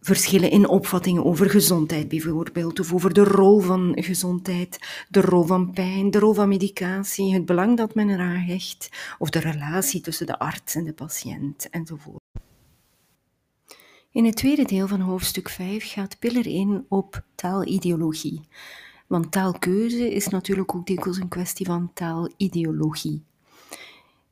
verschillen 0.00 0.50
in 0.50 0.68
opvattingen 0.68 1.24
over 1.24 1.50
gezondheid 1.50 2.08
bijvoorbeeld, 2.08 2.80
of 2.80 2.92
over 2.92 3.12
de 3.12 3.24
rol 3.24 3.60
van 3.60 3.92
gezondheid, 3.94 4.78
de 5.08 5.20
rol 5.20 5.44
van 5.44 5.72
pijn, 5.72 6.10
de 6.10 6.18
rol 6.18 6.32
van 6.32 6.48
medicatie, 6.48 7.34
het 7.34 7.46
belang 7.46 7.76
dat 7.76 7.94
men 7.94 8.10
eraan 8.10 8.36
hecht, 8.36 8.88
of 9.18 9.30
de 9.30 9.38
relatie 9.38 10.00
tussen 10.00 10.26
de 10.26 10.38
arts 10.38 10.74
en 10.74 10.84
de 10.84 10.92
patiënt 10.92 11.70
enzovoort. 11.70 12.20
In 14.12 14.24
het 14.24 14.36
tweede 14.36 14.64
deel 14.64 14.88
van 14.88 15.00
hoofdstuk 15.00 15.48
5 15.48 15.92
gaat 15.92 16.18
Piller 16.18 16.46
in 16.46 16.84
op 16.88 17.24
taalideologie. 17.34 18.40
Want 19.06 19.32
taalkeuze 19.32 20.14
is 20.14 20.28
natuurlijk 20.28 20.74
ook 20.74 20.86
dikwijls 20.86 21.18
een 21.18 21.28
kwestie 21.28 21.66
van 21.66 21.90
taalideologie. 21.94 23.24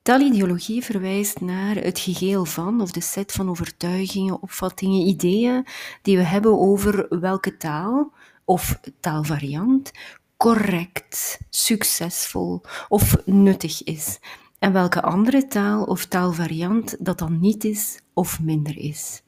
Taalideologie 0.09 0.85
verwijst 0.85 1.41
naar 1.41 1.77
het 1.77 1.99
geheel 1.99 2.45
van, 2.45 2.81
of 2.81 2.91
de 2.91 3.01
set 3.01 3.33
van 3.33 3.51
overtuigingen, 3.51 4.43
opvattingen, 4.43 5.07
ideeën 5.07 5.67
die 6.03 6.17
we 6.17 6.23
hebben 6.23 6.59
over 6.59 7.21
welke 7.21 7.57
taal 7.57 8.13
of 8.45 8.81
taalvariant 9.01 9.93
correct, 10.37 11.39
succesvol 11.51 12.61
of 12.89 13.17
nuttig 13.25 13.83
is. 13.83 14.19
En 14.59 14.73
welke 14.73 15.03
andere 15.03 15.47
taal 15.47 15.85
of 15.85 16.05
taalvariant 16.05 16.97
dat 16.99 17.19
dan 17.19 17.41
niet 17.41 17.65
is 17.65 18.01
of 18.15 18.41
minder 18.41 18.79
is. 18.79 19.23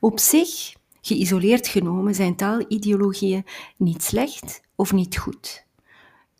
Op 0.00 0.18
zich, 0.18 0.74
geïsoleerd 1.00 1.66
genomen, 1.66 2.14
zijn 2.14 2.36
taalideologieën 2.36 3.44
niet 3.76 4.02
slecht 4.02 4.60
of 4.74 4.92
niet 4.92 5.16
goed. 5.18 5.63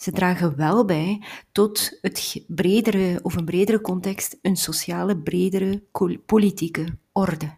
Ze 0.05 0.13
dragen 0.13 0.57
wel 0.57 0.85
bij 0.85 1.23
tot 1.53 1.99
het 2.01 2.45
bredere 2.47 3.21
of 3.23 3.37
een 3.37 3.45
bredere 3.45 3.81
context, 3.81 4.39
een 4.43 4.57
sociale, 4.57 5.17
bredere 5.17 5.83
politieke 6.27 6.85
orde. 7.13 7.55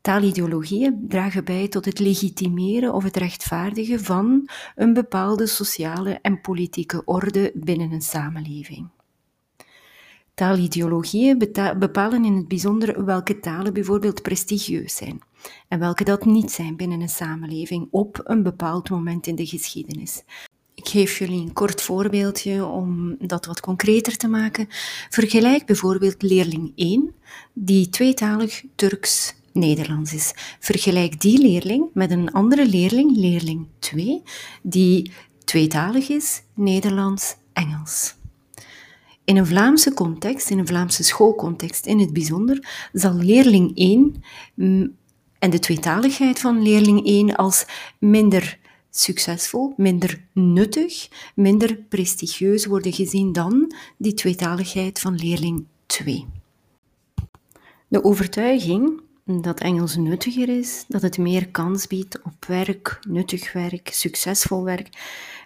Taalideologieën 0.00 1.04
dragen 1.08 1.44
bij 1.44 1.68
tot 1.68 1.84
het 1.84 1.98
legitimeren 1.98 2.94
of 2.94 3.04
het 3.04 3.16
rechtvaardigen 3.16 4.00
van 4.00 4.48
een 4.74 4.92
bepaalde 4.92 5.46
sociale 5.46 6.18
en 6.22 6.40
politieke 6.40 7.04
orde 7.04 7.52
binnen 7.54 7.92
een 7.92 8.02
samenleving. 8.02 8.88
Taalideologieën 10.34 11.38
bepalen 11.78 12.24
in 12.24 12.36
het 12.36 12.48
bijzonder 12.48 13.04
welke 13.04 13.40
talen 13.40 13.72
bijvoorbeeld 13.72 14.22
prestigieus 14.22 14.96
zijn 14.96 15.20
en 15.68 15.78
welke 15.78 16.04
dat 16.04 16.24
niet 16.24 16.50
zijn 16.50 16.76
binnen 16.76 17.00
een 17.00 17.08
samenleving 17.08 17.88
op 17.90 18.20
een 18.24 18.42
bepaald 18.42 18.90
moment 18.90 19.26
in 19.26 19.34
de 19.34 19.46
geschiedenis. 19.46 20.24
Ik 20.82 20.88
geef 20.88 21.18
jullie 21.18 21.40
een 21.40 21.52
kort 21.52 21.82
voorbeeldje 21.82 22.64
om 22.64 23.16
dat 23.18 23.46
wat 23.46 23.60
concreter 23.60 24.16
te 24.16 24.28
maken. 24.28 24.66
Vergelijk 25.10 25.66
bijvoorbeeld 25.66 26.22
leerling 26.22 26.72
1, 26.74 27.14
die 27.52 27.88
tweetalig 27.88 28.62
Turks-Nederlands 28.74 30.12
is. 30.12 30.32
Vergelijk 30.58 31.20
die 31.20 31.38
leerling 31.38 31.84
met 31.94 32.10
een 32.10 32.32
andere 32.32 32.66
leerling, 32.66 33.16
leerling 33.16 33.66
2, 33.78 34.22
die 34.62 35.10
tweetalig 35.44 36.08
is, 36.08 36.42
Nederlands-Engels. 36.54 38.14
In 39.24 39.36
een 39.36 39.46
Vlaamse 39.46 39.94
context, 39.94 40.50
in 40.50 40.58
een 40.58 40.66
Vlaamse 40.66 41.02
schoolcontext 41.02 41.86
in 41.86 41.98
het 41.98 42.12
bijzonder, 42.12 42.88
zal 42.92 43.14
leerling 43.14 43.76
1 43.76 44.22
mm, 44.54 44.94
en 45.38 45.50
de 45.50 45.58
tweetaligheid 45.58 46.38
van 46.38 46.62
leerling 46.62 47.06
1 47.06 47.36
als 47.36 47.66
minder 47.98 48.60
succesvol, 48.96 49.74
minder 49.76 50.24
nuttig, 50.32 51.08
minder 51.34 51.76
prestigieus 51.88 52.66
worden 52.66 52.92
gezien 52.92 53.32
dan 53.32 53.74
die 53.96 54.14
tweetaligheid 54.14 54.98
van 54.98 55.14
leerling 55.14 55.66
2. 55.86 56.26
De 57.88 58.04
overtuiging 58.04 59.00
dat 59.24 59.60
Engels 59.60 59.96
nuttiger 59.96 60.48
is, 60.48 60.84
dat 60.88 61.02
het 61.02 61.18
meer 61.18 61.48
kans 61.48 61.86
biedt 61.86 62.22
op 62.22 62.44
werk, 62.46 62.98
nuttig 63.08 63.52
werk, 63.52 63.88
succesvol 63.92 64.64
werk. 64.64 64.88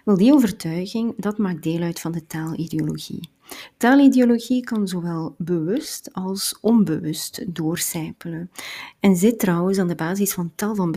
Wel, 0.05 0.17
die 0.17 0.33
overtuiging, 0.33 1.13
dat 1.17 1.37
maakt 1.37 1.63
deel 1.63 1.81
uit 1.81 1.99
van 1.99 2.11
de 2.11 2.27
taalideologie. 2.27 3.29
Taalideologie 3.77 4.63
kan 4.63 4.87
zowel 4.87 5.35
bewust 5.37 6.13
als 6.13 6.57
onbewust 6.61 7.43
doorcijpelen 7.47 8.51
en 8.99 9.15
zit 9.15 9.39
trouwens 9.39 9.77
aan 9.77 9.87
de 9.87 9.95
basis 9.95 10.33
van 10.33 10.51
tal 10.55 10.75
van 10.75 10.91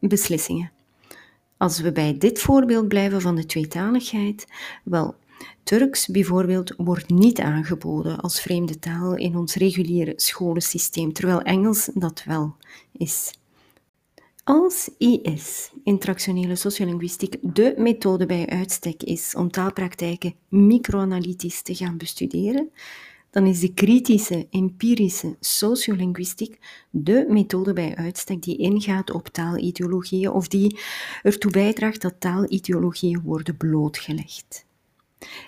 beslissingen. 0.00 0.70
Als 1.56 1.80
we 1.80 1.92
bij 1.92 2.18
dit 2.18 2.38
voorbeeld 2.38 2.88
blijven 2.88 3.20
van 3.20 3.34
de 3.34 3.46
tweetaligheid, 3.46 4.46
wel, 4.82 5.14
Turks 5.62 6.06
bijvoorbeeld 6.06 6.74
wordt 6.76 7.08
niet 7.08 7.40
aangeboden 7.40 8.20
als 8.20 8.40
vreemde 8.40 8.78
taal 8.78 9.16
in 9.16 9.36
ons 9.36 9.54
reguliere 9.54 10.12
scholensysteem, 10.16 11.12
terwijl 11.12 11.42
Engels 11.42 11.90
dat 11.94 12.22
wel 12.24 12.56
is. 12.92 13.32
Als 14.44 14.90
IS, 14.98 15.70
interactionele 15.84 16.56
sociolinguïstiek, 16.56 17.36
de 17.40 17.74
methode 17.76 18.26
bij 18.26 18.46
uitstek 18.46 19.02
is 19.02 19.34
om 19.34 19.50
taalpraktijken 19.50 20.34
microanalytisch 20.48 21.62
te 21.62 21.74
gaan 21.74 21.96
bestuderen, 21.96 22.70
dan 23.36 23.46
is 23.46 23.60
de 23.60 23.74
kritische, 23.74 24.46
empirische 24.50 25.36
sociolinguïstiek 25.40 26.58
de 26.90 27.26
methode 27.28 27.72
bij 27.72 27.96
uitstek 27.96 28.42
die 28.42 28.56
ingaat 28.56 29.10
op 29.10 29.28
taalideologieën 29.28 30.30
of 30.30 30.48
die 30.48 30.78
ertoe 31.22 31.50
bijdraagt 31.50 32.02
dat 32.02 32.20
taalideologieën 32.20 33.20
worden 33.22 33.56
blootgelegd. 33.56 34.66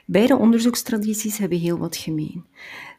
Beide 0.05 0.37
onderzoekstradities 0.37 1.39
hebben 1.39 1.59
heel 1.59 1.79
wat 1.79 1.97
gemeen. 1.97 2.45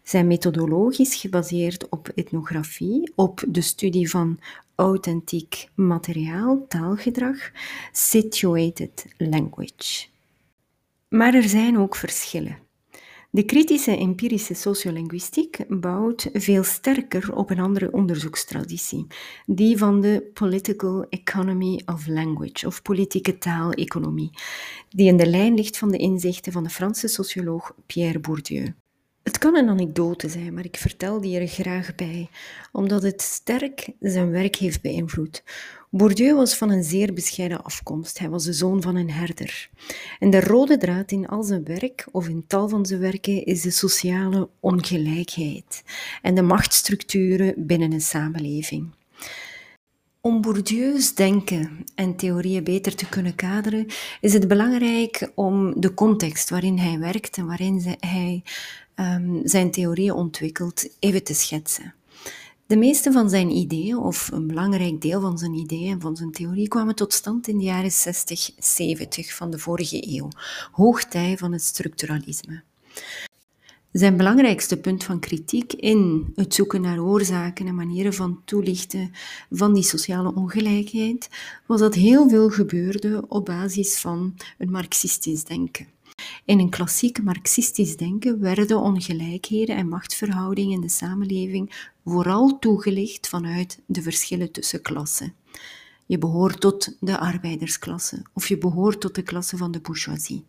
Zijn 0.03 0.27
methodologisch 0.27 1.15
gebaseerd 1.15 1.89
op 1.89 2.08
etnografie, 2.15 3.12
op 3.15 3.43
de 3.48 3.62
studie 3.62 4.10
van 4.10 4.39
authentiek 4.75 5.67
materiaal, 5.75 6.65
taalgedrag, 6.67 7.51
situated 7.91 9.05
language. 9.17 10.08
Maar 11.10 11.34
er 11.34 11.50
zijn 11.50 11.77
ook 11.77 11.96
verschillen. 11.96 12.69
De 13.32 13.44
kritische 13.44 13.98
empirische 13.98 14.54
sociolinguïstiek 14.54 15.58
bouwt 15.68 16.30
veel 16.34 16.64
sterker 16.64 17.36
op 17.36 17.50
een 17.50 17.60
andere 17.60 17.92
onderzoekstraditie, 17.92 19.08
die 19.46 19.78
van 19.78 20.02
de 20.02 20.30
Political 20.34 21.06
Economy 21.10 21.82
of 21.86 22.08
Language, 22.08 22.68
of 22.68 22.82
politieke 22.82 23.38
taaleconomie, 23.38 24.30
die 24.90 25.08
in 25.08 25.18
de 25.18 25.28
lijn 25.28 25.54
ligt 25.54 25.78
van 25.78 25.92
de 25.92 25.98
inzichten 25.98 26.52
van 26.52 26.64
de 26.64 26.70
Franse 26.70 27.08
socioloog 27.08 27.76
Pierre 27.86 28.20
Bourdieu. 28.20 28.74
Het 29.24 29.38
kan 29.38 29.56
een 29.56 29.70
anekdote 29.70 30.30
zijn, 30.30 30.54
maar 30.54 30.66
ik 30.66 30.78
vertel 30.78 31.22
die 31.22 31.40
er 31.40 31.48
graag 31.48 31.96
bij, 31.96 32.30
omdat 32.72 33.04
het 33.04 33.22
sterk 33.22 33.90
zijn 34.00 34.32
werk 34.32 34.56
heeft 34.56 34.82
beïnvloed. 34.82 35.44
Bourdieu 35.91 36.36
was 36.36 36.55
van 36.55 36.69
een 36.69 36.84
zeer 36.84 37.13
bescheiden 37.13 37.63
afkomst. 37.63 38.19
Hij 38.19 38.29
was 38.29 38.43
de 38.43 38.53
zoon 38.53 38.81
van 38.81 38.96
een 38.96 39.12
herder. 39.12 39.69
En 40.19 40.29
de 40.29 40.39
rode 40.39 40.77
draad 40.77 41.12
in 41.12 41.27
al 41.27 41.43
zijn 41.43 41.63
werk, 41.63 42.08
of 42.12 42.27
in 42.27 42.43
tal 42.48 42.69
van 42.69 42.86
zijn 42.86 43.00
werken, 43.00 43.46
is 43.46 43.62
de 43.62 43.72
sociale 43.72 44.50
ongelijkheid 44.60 45.84
en 46.22 46.36
de 46.36 46.41
machtsstructuren 46.41 47.53
binnen 47.58 47.91
een 47.91 48.01
samenleving. 48.01 48.89
Om 50.21 50.41
Bourdieu's 50.41 51.15
denken 51.15 51.86
en 51.95 52.15
theorieën 52.15 52.63
beter 52.63 52.95
te 52.95 53.10
kunnen 53.10 53.36
kaderen, 53.36 53.86
is 54.21 54.34
het 54.34 54.47
belangrijk 54.47 55.32
om 55.36 55.82
de 55.82 55.93
context 55.93 56.49
waarin 56.49 56.78
hij 56.78 56.99
werkt 56.99 57.38
en 57.38 57.45
waarin 57.45 57.95
hij 57.99 58.43
um, 58.95 59.41
zijn 59.43 59.71
theorieën 59.71 60.13
ontwikkelt 60.13 60.89
even 60.99 61.23
te 61.23 61.34
schetsen. 61.34 61.93
De 62.69 62.77
meeste 62.77 63.12
van 63.12 63.29
zijn 63.29 63.49
ideeën, 63.49 63.97
of 63.97 64.32
een 64.32 64.47
belangrijk 64.47 65.01
deel 65.01 65.21
van 65.21 65.38
zijn 65.38 65.53
ideeën 65.53 65.91
en 65.91 66.01
van 66.01 66.15
zijn 66.15 66.32
theorie, 66.32 66.67
kwamen 66.67 66.95
tot 66.95 67.13
stand 67.13 67.47
in 67.47 67.58
de 67.58 67.63
jaren 67.63 67.91
60, 67.91 68.49
70 68.58 69.36
van 69.36 69.51
de 69.51 69.60
vorige 69.60 70.15
eeuw, 70.15 70.27
hoogtij 70.71 71.38
van 71.38 71.51
het 71.51 71.62
structuralisme. 71.62 72.63
Zijn 73.91 74.17
belangrijkste 74.17 74.77
punt 74.77 75.03
van 75.03 75.19
kritiek 75.19 75.73
in 75.73 76.32
het 76.36 76.53
zoeken 76.53 76.82
naar 76.82 76.99
oorzaken 76.99 77.67
en 77.67 77.75
manieren 77.75 78.13
van 78.13 78.41
toelichten 78.45 79.12
van 79.49 79.73
die 79.73 79.84
sociale 79.84 80.36
ongelijkheid 80.36 81.29
was 81.65 81.79
dat 81.79 81.95
heel 81.95 82.29
veel 82.29 82.49
gebeurde 82.49 83.23
op 83.27 83.45
basis 83.45 83.99
van 83.99 84.36
een 84.58 84.71
marxistisch 84.71 85.43
denken. 85.43 85.88
In 86.45 86.60
een 86.60 86.69
klassiek 86.69 87.23
marxistisch 87.23 87.97
denken 87.97 88.39
werden 88.39 88.77
ongelijkheden 88.77 89.75
en 89.75 89.88
machtsverhoudingen 89.88 90.73
in 90.73 90.82
de 90.82 90.89
samenleving 90.89 91.89
vooral 92.05 92.60
toegelicht 92.60 93.27
vanuit 93.27 93.79
de 93.86 94.01
verschillen 94.01 94.51
tussen 94.51 94.82
klassen. 94.82 95.34
Je 96.05 96.17
behoort 96.17 96.62
tot 96.62 96.95
de 96.99 97.19
arbeidersklasse 97.19 98.25
of 98.34 98.47
je 98.47 98.58
behoort 98.58 99.01
tot 99.01 99.15
de 99.15 99.23
klasse 99.23 99.58
van 99.58 99.71
de 99.71 99.79
bourgeoisie. 99.79 100.45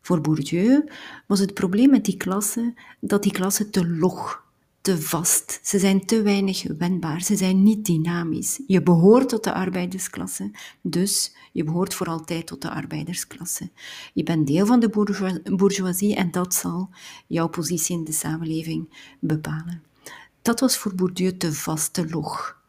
Voor 0.00 0.20
Bourdieu 0.20 0.84
was 1.26 1.38
het 1.38 1.54
probleem 1.54 1.90
met 1.90 2.04
die 2.04 2.16
klasse 2.16 2.74
dat 3.00 3.22
die 3.22 3.32
klasse 3.32 3.70
te 3.70 3.88
log 3.88 4.45
te 4.86 5.02
vast. 5.02 5.60
Ze 5.62 5.78
zijn 5.78 6.06
te 6.06 6.22
weinig 6.22 6.62
wendbaar. 6.78 7.22
Ze 7.22 7.36
zijn 7.36 7.62
niet 7.62 7.84
dynamisch. 7.84 8.60
Je 8.66 8.82
behoort 8.82 9.28
tot 9.28 9.44
de 9.44 9.52
arbeidersklasse, 9.52 10.50
dus 10.82 11.34
je 11.52 11.64
behoort 11.64 11.94
voor 11.94 12.06
altijd 12.06 12.46
tot 12.46 12.62
de 12.62 12.70
arbeidersklasse. 12.70 13.70
Je 14.14 14.22
bent 14.22 14.46
deel 14.46 14.66
van 14.66 14.80
de 14.80 14.88
bourgeoisie 15.56 16.14
en 16.14 16.30
dat 16.30 16.54
zal 16.54 16.88
jouw 17.26 17.48
positie 17.48 17.96
in 17.96 18.04
de 18.04 18.12
samenleving 18.12 19.14
bepalen. 19.20 19.82
Dat 20.42 20.60
was 20.60 20.76
voor 20.76 20.94
Bourdieu 20.94 21.36
te 21.36 21.52
vast, 21.52 21.92
te 21.92 22.08
log. 22.08 22.62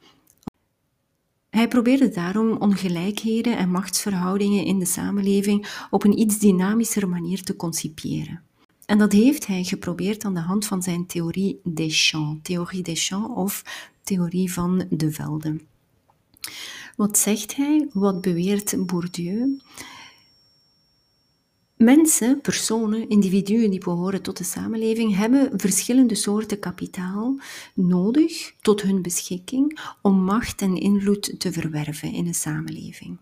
Hij 1.49 1.67
probeerde 1.67 2.10
daarom 2.10 2.58
ongelijkheden 2.58 3.58
en 3.58 3.69
machtsverhoudingen 3.69 4.65
in 4.65 4.80
de 4.80 4.86
samenleving 4.86 5.86
op 5.89 6.03
een 6.03 6.19
iets 6.19 6.39
dynamischer 6.39 7.10
manier 7.10 7.43
te 7.43 7.56
concipiëren. 7.56 8.46
En 8.88 8.97
dat 8.97 9.12
heeft 9.12 9.47
hij 9.47 9.63
geprobeerd 9.63 10.26
aan 10.26 10.34
de 10.34 10.39
hand 10.39 10.65
van 10.65 10.84
zijn 10.84 11.06
theorie 11.06 11.60
des 11.63 12.10
champs, 12.10 12.39
theorie 12.43 12.84
des 12.84 13.08
champs 13.08 13.36
of 13.36 13.63
theorie 14.04 14.54
van 14.54 14.86
de 14.89 15.12
velden. 15.12 15.62
Wat 16.95 17.17
zegt 17.17 17.56
hij? 17.56 17.88
Wat 17.93 18.21
beweert 18.21 18.86
Bourdieu? 18.86 19.60
Mensen, 21.76 22.41
personen, 22.41 23.10
individuen 23.10 23.69
die 23.69 23.80
behoren 23.80 24.21
tot 24.21 24.38
de 24.38 24.43
samenleving, 24.43 25.15
hebben 25.15 25.60
verschillende 25.60 26.15
soorten 26.15 26.60
kapitaal 26.60 27.39
nodig 27.73 28.54
tot 28.62 28.82
hun 28.82 29.02
beschikking 29.02 29.80
om 30.02 30.23
macht 30.23 30.62
en 30.62 30.76
invloed 30.76 31.39
te 31.39 31.52
verwerven 31.52 32.13
in 32.13 32.28
een 32.28 32.36
samenleving 32.36 33.17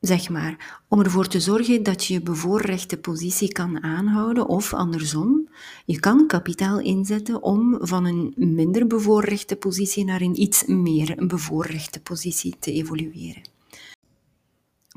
zeg 0.00 0.28
maar, 0.28 0.82
om 0.88 1.00
ervoor 1.00 1.26
te 1.26 1.40
zorgen 1.40 1.82
dat 1.82 2.04
je 2.04 2.14
je 2.14 2.20
bevoorrechte 2.20 2.96
positie 2.96 3.52
kan 3.52 3.82
aanhouden 3.82 4.48
of 4.48 4.74
andersom, 4.74 5.48
je 5.84 6.00
kan 6.00 6.26
kapitaal 6.26 6.80
inzetten 6.80 7.42
om 7.42 7.78
van 7.80 8.04
een 8.04 8.34
minder 8.36 8.86
bevoorrechte 8.86 9.56
positie 9.56 10.04
naar 10.04 10.20
een 10.20 10.40
iets 10.40 10.64
meer 10.66 11.26
bevoorrechte 11.26 12.00
positie 12.00 12.56
te 12.58 12.72
evolueren. 12.72 13.42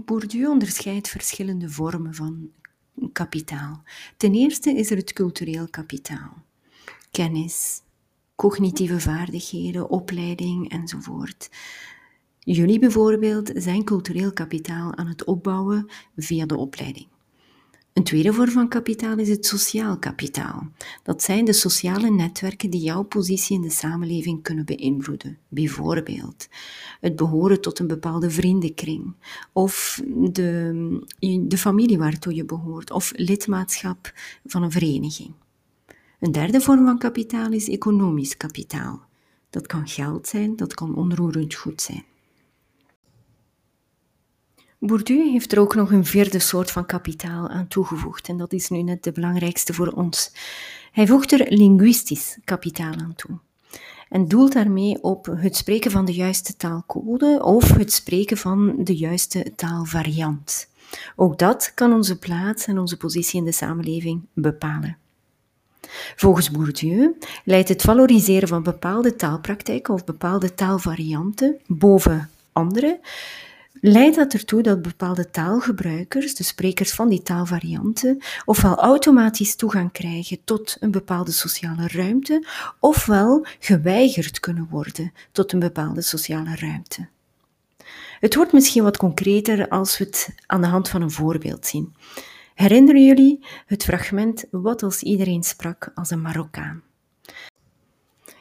Bourdieu 0.05 0.47
onderscheidt 0.47 1.07
verschillende 1.07 1.69
vormen 1.69 2.15
van 2.15 2.49
kapitaal. 3.11 3.83
Ten 4.17 4.33
eerste 4.33 4.71
is 4.71 4.91
er 4.91 4.97
het 4.97 5.13
cultureel 5.13 5.67
kapitaal. 5.69 6.43
Kennis, 7.11 7.81
cognitieve 8.35 8.99
vaardigheden, 8.99 9.89
opleiding 9.89 10.69
enzovoort. 10.71 11.49
Jullie 12.39 12.79
bijvoorbeeld 12.79 13.51
zijn 13.55 13.83
cultureel 13.83 14.33
kapitaal 14.33 14.95
aan 14.95 15.07
het 15.07 15.23
opbouwen 15.23 15.89
via 16.15 16.45
de 16.45 16.57
opleiding. 16.57 17.07
Een 17.93 18.03
tweede 18.03 18.33
vorm 18.33 18.49
van 18.49 18.67
kapitaal 18.67 19.17
is 19.17 19.29
het 19.29 19.45
sociaal 19.45 19.97
kapitaal. 19.97 20.67
Dat 21.03 21.23
zijn 21.23 21.45
de 21.45 21.53
sociale 21.53 22.09
netwerken 22.09 22.69
die 22.69 22.81
jouw 22.81 23.03
positie 23.03 23.55
in 23.55 23.61
de 23.61 23.69
samenleving 23.69 24.43
kunnen 24.43 24.65
beïnvloeden. 24.65 25.37
Bijvoorbeeld 25.47 26.47
het 26.99 27.15
behoren 27.15 27.61
tot 27.61 27.79
een 27.79 27.87
bepaalde 27.87 28.29
vriendenkring, 28.29 29.13
of 29.53 30.01
de, 30.31 30.99
de 31.47 31.57
familie 31.57 31.97
waartoe 31.97 32.35
je 32.35 32.45
behoort, 32.45 32.91
of 32.91 33.11
lidmaatschap 33.15 34.13
van 34.45 34.63
een 34.63 34.71
vereniging. 34.71 35.31
Een 36.19 36.31
derde 36.31 36.61
vorm 36.61 36.85
van 36.85 36.97
kapitaal 36.97 37.51
is 37.51 37.69
economisch 37.69 38.37
kapitaal. 38.37 39.01
Dat 39.49 39.67
kan 39.67 39.87
geld 39.87 40.27
zijn, 40.27 40.55
dat 40.55 40.73
kan 40.73 40.95
onroerend 40.95 41.53
goed 41.53 41.81
zijn. 41.81 42.03
Bourdieu 44.79 45.31
heeft 45.31 45.51
er 45.51 45.59
ook 45.59 45.75
nog 45.75 45.91
een 45.91 46.05
vierde 46.05 46.39
soort 46.39 46.71
van 46.71 46.85
kapitaal 46.85 47.49
aan 47.49 47.67
toegevoegd 47.67 48.27
en 48.27 48.37
dat 48.37 48.53
is 48.53 48.69
nu 48.69 48.81
net 48.81 49.03
de 49.03 49.11
belangrijkste 49.11 49.73
voor 49.73 49.87
ons. 49.87 50.31
Hij 50.91 51.07
voegt 51.07 51.31
er 51.31 51.45
linguistisch 51.49 52.37
kapitaal 52.43 52.93
aan 52.93 53.13
toe 53.15 53.39
en 54.09 54.27
doelt 54.27 54.53
daarmee 54.53 55.03
op 55.03 55.25
het 55.25 55.55
spreken 55.55 55.91
van 55.91 56.05
de 56.05 56.13
juiste 56.13 56.55
taalcode 56.57 57.43
of 57.43 57.69
het 57.69 57.93
spreken 57.93 58.37
van 58.37 58.75
de 58.83 58.95
juiste 58.95 59.51
taalvariant. 59.55 60.69
Ook 61.15 61.37
dat 61.37 61.71
kan 61.75 61.93
onze 61.93 62.19
plaats 62.19 62.65
en 62.65 62.79
onze 62.79 62.97
positie 62.97 63.39
in 63.39 63.45
de 63.45 63.51
samenleving 63.51 64.25
bepalen. 64.33 64.97
Volgens 66.15 66.51
Bourdieu 66.51 67.17
leidt 67.43 67.69
het 67.69 67.81
valoriseren 67.81 68.47
van 68.47 68.63
bepaalde 68.63 69.15
taalpraktijken 69.15 69.93
of 69.93 70.03
bepaalde 70.03 70.53
taalvarianten 70.53 71.59
boven 71.67 72.29
andere 72.51 72.99
leidt 73.81 74.15
dat 74.15 74.33
ertoe 74.33 74.61
dat 74.61 74.81
bepaalde 74.81 75.29
taalgebruikers, 75.29 76.35
de 76.35 76.43
sprekers 76.43 76.91
van 76.91 77.09
die 77.09 77.21
taalvarianten, 77.21 78.23
ofwel 78.45 78.75
automatisch 78.75 79.55
toegang 79.55 79.91
krijgen 79.91 80.37
tot 80.43 80.77
een 80.79 80.91
bepaalde 80.91 81.31
sociale 81.31 81.87
ruimte, 81.87 82.45
ofwel 82.79 83.45
geweigerd 83.59 84.39
kunnen 84.39 84.67
worden 84.69 85.13
tot 85.31 85.51
een 85.51 85.59
bepaalde 85.59 86.01
sociale 86.01 86.55
ruimte. 86.55 87.07
Het 88.19 88.35
wordt 88.35 88.53
misschien 88.53 88.83
wat 88.83 88.97
concreter 88.97 89.67
als 89.67 89.97
we 89.97 90.03
het 90.03 90.29
aan 90.45 90.61
de 90.61 90.67
hand 90.67 90.89
van 90.89 91.01
een 91.01 91.11
voorbeeld 91.11 91.65
zien. 91.65 91.93
Herinneren 92.55 93.05
jullie 93.05 93.45
het 93.65 93.83
fragment 93.83 94.45
Wat 94.51 94.83
als 94.83 95.03
iedereen 95.03 95.43
sprak 95.43 95.91
als 95.95 96.09
een 96.09 96.21
Marokkaan? 96.21 96.83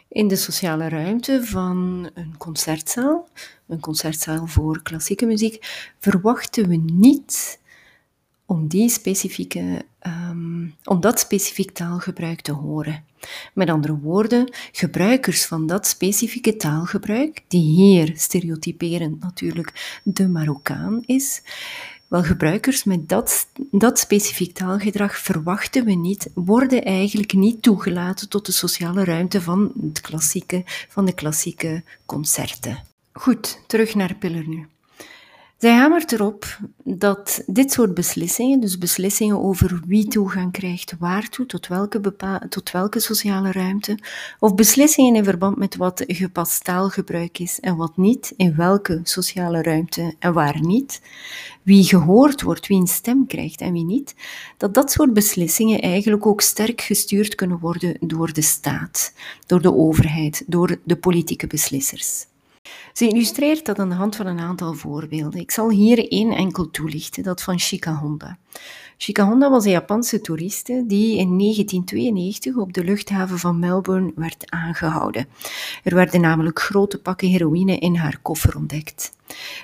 In 0.08 0.28
de 0.28 0.36
sociale 0.36 0.88
ruimte 0.88 1.44
van 1.44 2.10
een 2.14 2.36
concertzaal, 2.36 3.28
een 3.66 3.80
concertzaal 3.80 4.46
voor 4.46 4.82
klassieke 4.82 5.26
muziek, 5.26 5.88
verwachten 5.98 6.68
we 6.68 6.76
niet 6.76 7.60
om, 8.46 8.68
die 8.68 8.88
specifieke, 8.88 9.84
um, 10.06 10.74
om 10.84 11.00
dat 11.00 11.18
taalgebruik 11.72 12.40
te 12.40 12.52
horen. 12.52 13.04
Met 13.54 13.70
andere 13.70 13.98
woorden, 13.98 14.52
gebruikers 14.72 15.46
van 15.46 15.66
dat 15.66 15.86
specifieke 15.86 16.56
taalgebruik, 16.56 17.44
die 17.48 17.62
hier 17.62 18.12
stereotyperend 18.16 19.20
natuurlijk 19.20 20.00
de 20.04 20.28
Marokkaan 20.28 21.02
is, 21.06 21.42
wel, 22.08 22.22
gebruikers 22.22 22.84
met 22.84 23.08
dat, 23.08 23.46
dat 23.70 23.98
specifiek 23.98 24.54
taalgedrag 24.54 25.18
verwachten 25.18 25.84
we 25.84 25.92
niet, 25.92 26.30
worden 26.34 26.84
eigenlijk 26.84 27.32
niet 27.32 27.62
toegelaten 27.62 28.28
tot 28.28 28.46
de 28.46 28.52
sociale 28.52 29.04
ruimte 29.04 29.42
van, 29.42 29.72
het 29.82 30.00
klassieke, 30.00 30.62
van 30.88 31.04
de 31.04 31.14
klassieke 31.14 31.82
concerten. 32.06 32.82
Goed, 33.12 33.60
terug 33.66 33.94
naar 33.94 34.14
Piller 34.14 34.48
nu. 34.48 34.66
Zij 35.58 35.74
hamert 35.74 36.12
erop 36.12 36.58
dat 36.84 37.42
dit 37.46 37.72
soort 37.72 37.94
beslissingen, 37.94 38.60
dus 38.60 38.78
beslissingen 38.78 39.42
over 39.42 39.80
wie 39.86 40.08
toegang 40.08 40.52
krijgt 40.52 40.94
waartoe, 40.98 41.46
tot 41.46 41.66
welke, 41.66 42.14
tot 42.48 42.70
welke 42.70 43.00
sociale 43.00 43.52
ruimte, 43.52 43.98
of 44.38 44.54
beslissingen 44.54 45.14
in 45.14 45.24
verband 45.24 45.56
met 45.56 45.76
wat 45.76 46.04
gepast 46.06 46.64
taalgebruik 46.64 47.38
is 47.38 47.60
en 47.60 47.76
wat 47.76 47.96
niet, 47.96 48.32
in 48.36 48.56
welke 48.56 49.00
sociale 49.02 49.62
ruimte 49.62 50.14
en 50.18 50.32
waar 50.32 50.60
niet, 50.60 51.00
wie 51.62 51.84
gehoord 51.84 52.42
wordt, 52.42 52.66
wie 52.66 52.80
een 52.80 52.86
stem 52.86 53.26
krijgt 53.26 53.60
en 53.60 53.72
wie 53.72 53.84
niet, 53.84 54.14
dat 54.56 54.74
dat 54.74 54.90
soort 54.92 55.12
beslissingen 55.12 55.80
eigenlijk 55.80 56.26
ook 56.26 56.40
sterk 56.40 56.80
gestuurd 56.80 57.34
kunnen 57.34 57.58
worden 57.58 57.96
door 58.00 58.32
de 58.32 58.42
staat, 58.42 59.12
door 59.46 59.62
de 59.62 59.74
overheid, 59.74 60.44
door 60.46 60.76
de 60.84 60.96
politieke 60.96 61.46
beslissers. 61.46 62.26
Ze 62.98 63.08
illustreert 63.08 63.66
dat 63.66 63.78
aan 63.78 63.88
de 63.88 63.94
hand 63.94 64.16
van 64.16 64.26
een 64.26 64.38
aantal 64.38 64.74
voorbeelden. 64.74 65.40
Ik 65.40 65.50
zal 65.50 65.70
hier 65.70 66.08
één 66.08 66.32
enkel 66.32 66.70
toelichten, 66.70 67.22
dat 67.22 67.42
van 67.42 67.60
Shika 67.60 67.94
Honda. 67.94 68.38
Shika 68.96 69.24
Honda 69.24 69.50
was 69.50 69.64
een 69.64 69.70
Japanse 69.70 70.20
toeriste 70.20 70.84
die 70.86 71.16
in 71.18 71.38
1992 71.38 72.56
op 72.56 72.72
de 72.72 72.84
luchthaven 72.84 73.38
van 73.38 73.58
Melbourne 73.58 74.12
werd 74.14 74.50
aangehouden. 74.50 75.26
Er 75.84 75.94
werden 75.94 76.20
namelijk 76.20 76.60
grote 76.60 77.00
pakken 77.00 77.28
heroïne 77.28 77.78
in 77.78 77.94
haar 77.94 78.18
koffer 78.22 78.56
ontdekt. 78.56 79.12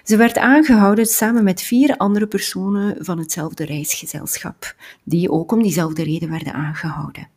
Ze 0.04 0.16
werd 0.16 0.38
aangehouden 0.38 1.06
samen 1.06 1.44
met 1.44 1.62
vier 1.62 1.96
andere 1.96 2.26
personen 2.26 3.04
van 3.04 3.18
hetzelfde 3.18 3.64
reisgezelschap, 3.64 4.74
die 5.04 5.30
ook 5.30 5.52
om 5.52 5.62
diezelfde 5.62 6.02
reden 6.02 6.30
werden 6.30 6.52
aangehouden. 6.52 7.33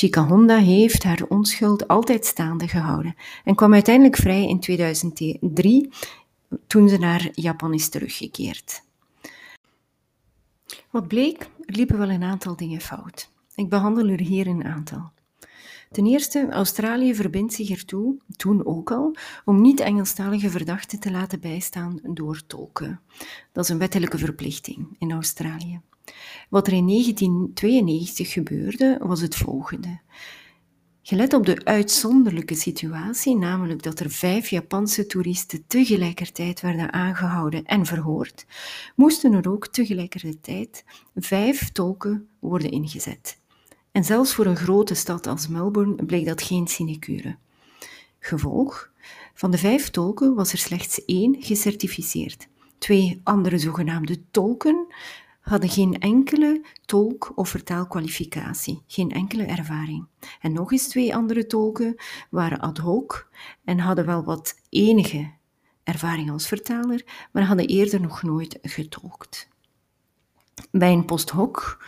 Honda 0.00 0.56
heeft 0.56 1.02
haar 1.02 1.22
onschuld 1.28 1.88
altijd 1.88 2.26
staande 2.26 2.68
gehouden 2.68 3.14
en 3.44 3.54
kwam 3.54 3.72
uiteindelijk 3.72 4.16
vrij 4.16 4.48
in 4.48 4.60
2003 4.60 5.90
toen 6.66 6.88
ze 6.88 6.98
naar 6.98 7.28
Japan 7.32 7.74
is 7.74 7.88
teruggekeerd. 7.88 8.82
Wat 10.90 11.08
bleek, 11.08 11.42
er 11.42 11.74
liepen 11.74 11.98
wel 11.98 12.10
een 12.10 12.22
aantal 12.22 12.56
dingen 12.56 12.80
fout. 12.80 13.30
Ik 13.54 13.68
behandel 13.68 14.08
er 14.08 14.20
hier 14.20 14.46
een 14.46 14.64
aantal. 14.64 15.12
Ten 15.90 16.06
eerste, 16.06 16.46
Australië 16.50 17.14
verbindt 17.14 17.52
zich 17.52 17.70
ertoe, 17.70 18.16
toen 18.36 18.66
ook 18.66 18.90
al, 18.90 19.16
om 19.44 19.60
niet-Engelstalige 19.60 20.50
verdachten 20.50 21.00
te 21.00 21.10
laten 21.10 21.40
bijstaan 21.40 22.00
door 22.02 22.46
tolken. 22.46 23.00
Dat 23.52 23.64
is 23.64 23.70
een 23.70 23.78
wettelijke 23.78 24.18
verplichting 24.18 24.96
in 24.98 25.12
Australië. 25.12 25.80
Wat 26.48 26.66
er 26.66 26.72
in 26.72 26.86
1992 26.86 28.32
gebeurde, 28.32 28.98
was 29.02 29.20
het 29.20 29.36
volgende. 29.36 30.00
Gelet 31.02 31.32
op 31.32 31.46
de 31.46 31.64
uitzonderlijke 31.64 32.54
situatie, 32.54 33.36
namelijk 33.36 33.82
dat 33.82 34.00
er 34.00 34.10
vijf 34.10 34.48
Japanse 34.48 35.06
toeristen 35.06 35.64
tegelijkertijd 35.66 36.60
werden 36.60 36.92
aangehouden 36.92 37.64
en 37.64 37.86
verhoord, 37.86 38.46
moesten 38.96 39.32
er 39.32 39.50
ook 39.50 39.68
tegelijkertijd 39.68 40.84
vijf 41.14 41.72
tolken 41.72 42.28
worden 42.38 42.70
ingezet. 42.70 43.38
En 43.92 44.04
zelfs 44.04 44.34
voor 44.34 44.46
een 44.46 44.56
grote 44.56 44.94
stad 44.94 45.26
als 45.26 45.48
Melbourne 45.48 46.04
bleek 46.04 46.26
dat 46.26 46.42
geen 46.42 46.66
sinecure. 46.66 47.36
Gevolg: 48.18 48.90
van 49.34 49.50
de 49.50 49.58
vijf 49.58 49.90
tolken 49.90 50.34
was 50.34 50.52
er 50.52 50.58
slechts 50.58 51.04
één 51.04 51.36
gecertificeerd. 51.42 52.48
Twee 52.78 53.20
andere 53.24 53.58
zogenaamde 53.58 54.20
tolken 54.30 54.86
hadden 55.44 55.68
geen 55.68 55.98
enkele 55.98 56.64
tolk- 56.84 57.32
of 57.34 57.48
vertaalkwalificatie, 57.48 58.82
geen 58.86 59.10
enkele 59.10 59.42
ervaring. 59.42 60.06
En 60.40 60.52
nog 60.52 60.72
eens 60.72 60.88
twee 60.88 61.14
andere 61.14 61.46
tolken 61.46 61.96
waren 62.30 62.60
ad 62.60 62.78
hoc 62.78 63.28
en 63.64 63.78
hadden 63.78 64.06
wel 64.06 64.24
wat 64.24 64.60
enige 64.68 65.30
ervaring 65.82 66.30
als 66.30 66.46
vertaler, 66.46 67.28
maar 67.32 67.42
hadden 67.42 67.66
eerder 67.66 68.00
nog 68.00 68.22
nooit 68.22 68.58
getolkt. 68.62 69.48
Bij 70.70 70.92
een 70.92 71.04
post 71.04 71.30
hoc 71.30 71.84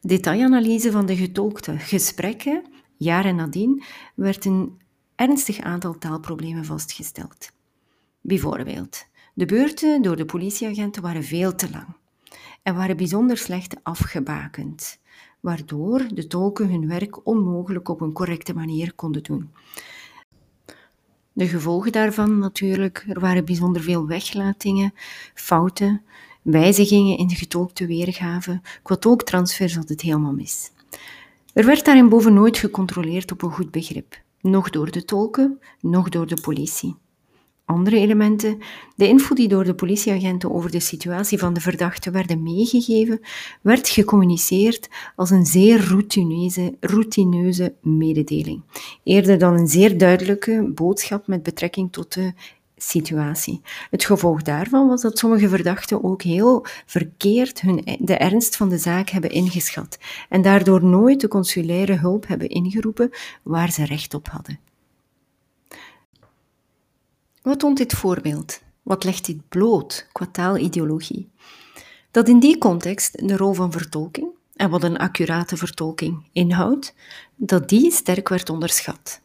detailanalyse 0.00 0.90
van 0.90 1.06
de 1.06 1.16
getolkte 1.16 1.78
gesprekken, 1.78 2.64
jaren 2.96 3.36
nadien, 3.36 3.82
werd 4.14 4.44
een 4.44 4.80
ernstig 5.14 5.60
aantal 5.60 5.98
taalproblemen 5.98 6.64
vastgesteld. 6.64 7.50
Bijvoorbeeld, 8.20 9.06
de 9.34 9.46
beurten 9.46 10.02
door 10.02 10.16
de 10.16 10.24
politieagenten 10.24 11.02
waren 11.02 11.24
veel 11.24 11.54
te 11.54 11.70
lang 11.70 11.96
en 12.68 12.74
waren 12.74 12.96
bijzonder 12.96 13.36
slecht 13.36 13.76
afgebakend, 13.82 14.98
waardoor 15.40 16.06
de 16.14 16.26
tolken 16.26 16.70
hun 16.70 16.88
werk 16.88 17.26
onmogelijk 17.26 17.88
op 17.88 18.00
een 18.00 18.12
correcte 18.12 18.54
manier 18.54 18.94
konden 18.94 19.22
doen. 19.22 19.50
De 21.32 21.48
gevolgen 21.48 21.92
daarvan 21.92 22.38
natuurlijk, 22.38 23.04
er 23.08 23.20
waren 23.20 23.44
bijzonder 23.44 23.82
veel 23.82 24.06
weglatingen, 24.06 24.94
fouten, 25.34 26.02
wijzigingen 26.42 27.18
in 27.18 27.26
de 27.26 27.34
getolkte 27.34 27.86
weergave. 27.86 28.60
Qua 28.82 28.96
tolktransfer 28.96 29.68
zat 29.68 29.88
het 29.88 30.00
helemaal 30.00 30.32
mis. 30.32 30.70
Er 31.52 31.66
werd 31.66 31.84
daarin 31.84 32.08
nooit 32.32 32.58
gecontroleerd 32.58 33.32
op 33.32 33.42
een 33.42 33.52
goed 33.52 33.70
begrip, 33.70 34.20
nog 34.40 34.70
door 34.70 34.90
de 34.90 35.04
tolken, 35.04 35.60
nog 35.80 36.08
door 36.08 36.26
de 36.26 36.40
politie. 36.40 36.96
Andere 37.68 37.98
elementen, 37.98 38.58
de 38.96 39.08
info 39.08 39.34
die 39.34 39.48
door 39.48 39.64
de 39.64 39.74
politieagenten 39.74 40.52
over 40.54 40.70
de 40.70 40.80
situatie 40.80 41.38
van 41.38 41.54
de 41.54 41.60
verdachte 41.60 42.10
werden 42.10 42.42
meegegeven, 42.42 43.20
werd 43.62 43.88
gecommuniceerd 43.88 44.88
als 45.16 45.30
een 45.30 45.46
zeer 45.46 45.88
routineuze, 45.88 46.74
routineuze 46.80 47.74
mededeling, 47.82 48.62
eerder 49.02 49.38
dan 49.38 49.54
een 49.54 49.66
zeer 49.66 49.98
duidelijke 49.98 50.70
boodschap 50.74 51.26
met 51.26 51.42
betrekking 51.42 51.92
tot 51.92 52.14
de 52.14 52.32
situatie. 52.76 53.60
Het 53.90 54.04
gevolg 54.04 54.42
daarvan 54.42 54.88
was 54.88 55.02
dat 55.02 55.18
sommige 55.18 55.48
verdachten 55.48 56.04
ook 56.04 56.22
heel 56.22 56.66
verkeerd 56.86 57.60
hun, 57.60 57.98
de 58.00 58.16
ernst 58.16 58.56
van 58.56 58.68
de 58.68 58.78
zaak 58.78 59.08
hebben 59.08 59.30
ingeschat 59.30 59.98
en 60.28 60.42
daardoor 60.42 60.84
nooit 60.84 61.20
de 61.20 61.28
consulaire 61.28 61.94
hulp 61.94 62.26
hebben 62.26 62.48
ingeroepen 62.48 63.10
waar 63.42 63.70
ze 63.72 63.84
recht 63.84 64.14
op 64.14 64.28
hadden. 64.28 64.67
Wat 67.48 67.58
toont 67.58 67.76
dit 67.76 67.92
voorbeeld? 67.92 68.60
Wat 68.82 69.04
legt 69.04 69.26
dit 69.26 69.48
bloot 69.48 70.08
qua 70.12 70.26
taalideologie? 70.32 71.30
Dat 72.10 72.28
in 72.28 72.40
die 72.40 72.58
context 72.58 73.28
de 73.28 73.36
rol 73.36 73.52
van 73.52 73.72
vertolking 73.72 74.28
en 74.56 74.70
wat 74.70 74.82
een 74.82 74.96
accurate 74.96 75.56
vertolking 75.56 76.28
inhoudt, 76.32 76.94
dat 77.36 77.68
die 77.68 77.90
sterk 77.90 78.28
werd 78.28 78.50
onderschat. 78.50 79.20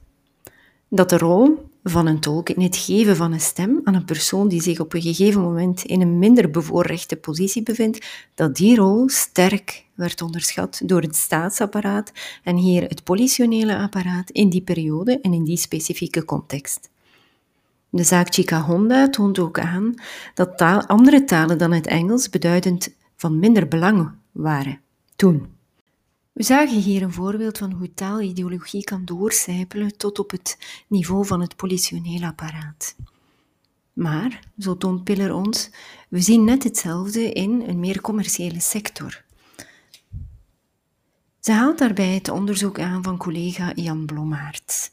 Dat 0.87 1.09
de 1.09 1.17
rol 1.17 1.69
van 1.83 2.07
een 2.07 2.19
tolk 2.19 2.49
in 2.49 2.61
het 2.61 2.77
geven 2.77 3.15
van 3.15 3.31
een 3.31 3.39
stem 3.39 3.81
aan 3.83 3.93
een 3.93 4.05
persoon 4.05 4.47
die 4.47 4.61
zich 4.61 4.79
op 4.79 4.93
een 4.93 5.01
gegeven 5.01 5.41
moment 5.41 5.83
in 5.83 6.01
een 6.01 6.19
minder 6.19 6.51
bevoorrechte 6.51 7.15
positie 7.15 7.63
bevindt, 7.63 8.05
dat 8.33 8.55
die 8.55 8.75
rol 8.75 9.09
sterk 9.09 9.85
werd 9.93 10.21
onderschat 10.21 10.81
door 10.85 11.01
het 11.01 11.15
staatsapparaat 11.15 12.11
en 12.43 12.55
hier 12.55 12.83
het 12.83 13.03
politionele 13.03 13.77
apparaat 13.77 14.29
in 14.29 14.49
die 14.49 14.61
periode 14.61 15.19
en 15.21 15.33
in 15.33 15.43
die 15.43 15.57
specifieke 15.57 16.25
context. 16.25 16.91
De 17.93 18.03
zaak 18.03 18.33
Chica 18.33 18.61
Honda 18.61 19.09
toont 19.09 19.39
ook 19.39 19.59
aan 19.59 19.93
dat 20.33 20.61
andere 20.87 21.23
talen 21.23 21.57
dan 21.57 21.71
het 21.71 21.87
Engels 21.87 22.29
beduidend 22.29 22.95
van 23.15 23.39
minder 23.39 23.67
belang 23.67 24.11
waren 24.31 24.81
toen. 25.15 25.47
We 26.31 26.43
zagen 26.43 26.81
hier 26.81 27.01
een 27.01 27.13
voorbeeld 27.13 27.57
van 27.57 27.71
hoe 27.71 27.93
taalideologie 27.93 28.83
kan 28.83 29.05
doorcijpelen 29.05 29.97
tot 29.97 30.19
op 30.19 30.31
het 30.31 30.57
niveau 30.87 31.25
van 31.25 31.41
het 31.41 31.55
politioneel 31.55 32.23
apparaat. 32.23 32.95
Maar, 33.93 34.39
zo 34.57 34.77
toont 34.77 35.03
Piller 35.03 35.33
ons, 35.33 35.69
we 36.09 36.21
zien 36.21 36.43
net 36.43 36.63
hetzelfde 36.63 37.31
in 37.31 37.63
een 37.67 37.79
meer 37.79 38.01
commerciële 38.01 38.59
sector. 38.59 39.23
Ze 41.39 41.51
haalt 41.51 41.77
daarbij 41.77 42.13
het 42.13 42.29
onderzoek 42.29 42.79
aan 42.79 43.03
van 43.03 43.17
collega 43.17 43.71
Jan 43.75 44.05
Blommaert, 44.05 44.91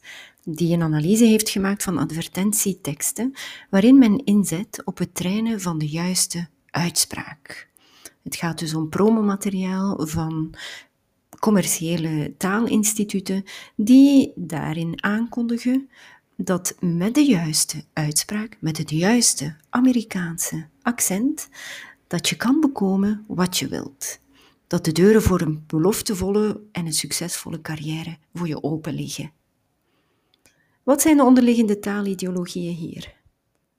die 0.54 0.74
een 0.74 0.82
analyse 0.82 1.24
heeft 1.24 1.48
gemaakt 1.48 1.82
van 1.82 1.98
advertentieteksten 1.98 3.32
waarin 3.70 3.98
men 3.98 4.24
inzet 4.24 4.82
op 4.84 4.98
het 4.98 5.14
trainen 5.14 5.60
van 5.60 5.78
de 5.78 5.88
juiste 5.88 6.48
uitspraak. 6.70 7.68
Het 8.22 8.36
gaat 8.36 8.58
dus 8.58 8.74
om 8.74 8.88
promomateriaal 8.88 10.06
van 10.06 10.54
commerciële 11.38 12.34
taalinstituten 12.36 13.44
die 13.76 14.32
daarin 14.34 15.02
aankondigen 15.02 15.88
dat 16.36 16.76
met 16.80 17.14
de 17.14 17.24
juiste 17.24 17.84
uitspraak, 17.92 18.56
met 18.60 18.76
het 18.78 18.90
juiste 18.90 19.56
Amerikaanse 19.70 20.66
accent, 20.82 21.48
dat 22.06 22.28
je 22.28 22.36
kan 22.36 22.60
bekomen 22.60 23.24
wat 23.28 23.58
je 23.58 23.68
wilt. 23.68 24.20
Dat 24.66 24.84
de 24.84 24.92
deuren 24.92 25.22
voor 25.22 25.40
een 25.40 25.64
beloftevolle 25.66 26.60
en 26.72 26.86
een 26.86 26.92
succesvolle 26.92 27.60
carrière 27.60 28.18
voor 28.34 28.48
je 28.48 28.62
open 28.62 28.94
liggen. 28.94 29.32
Wat 30.90 31.02
zijn 31.02 31.16
de 31.16 31.22
onderliggende 31.22 31.78
taalideologieën 31.78 32.74
hier? 32.74 33.14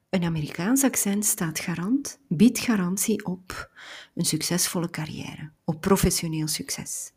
Een 0.09 0.23
Amerikaans 0.23 0.83
accent 0.83 1.25
staat 1.25 1.59
garant, 1.59 2.19
biedt 2.27 2.59
garantie 2.59 3.25
op 3.25 3.71
een 4.15 4.25
succesvolle 4.25 4.89
carrière, 4.89 5.51
op 5.65 5.81
professioneel 5.81 6.47
succes. 6.47 7.11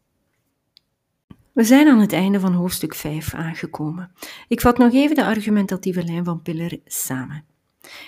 We 1.52 1.64
zijn 1.64 1.88
aan 1.88 2.00
het 2.00 2.12
einde 2.12 2.40
van 2.40 2.52
hoofdstuk 2.52 2.94
5 2.94 3.34
aangekomen. 3.34 4.12
Ik 4.48 4.60
vat 4.60 4.78
nog 4.78 4.92
even 4.92 5.16
de 5.16 5.24
argumentatieve 5.24 6.04
lijn 6.04 6.24
van 6.24 6.42
Piller 6.42 6.80
samen. 6.84 7.44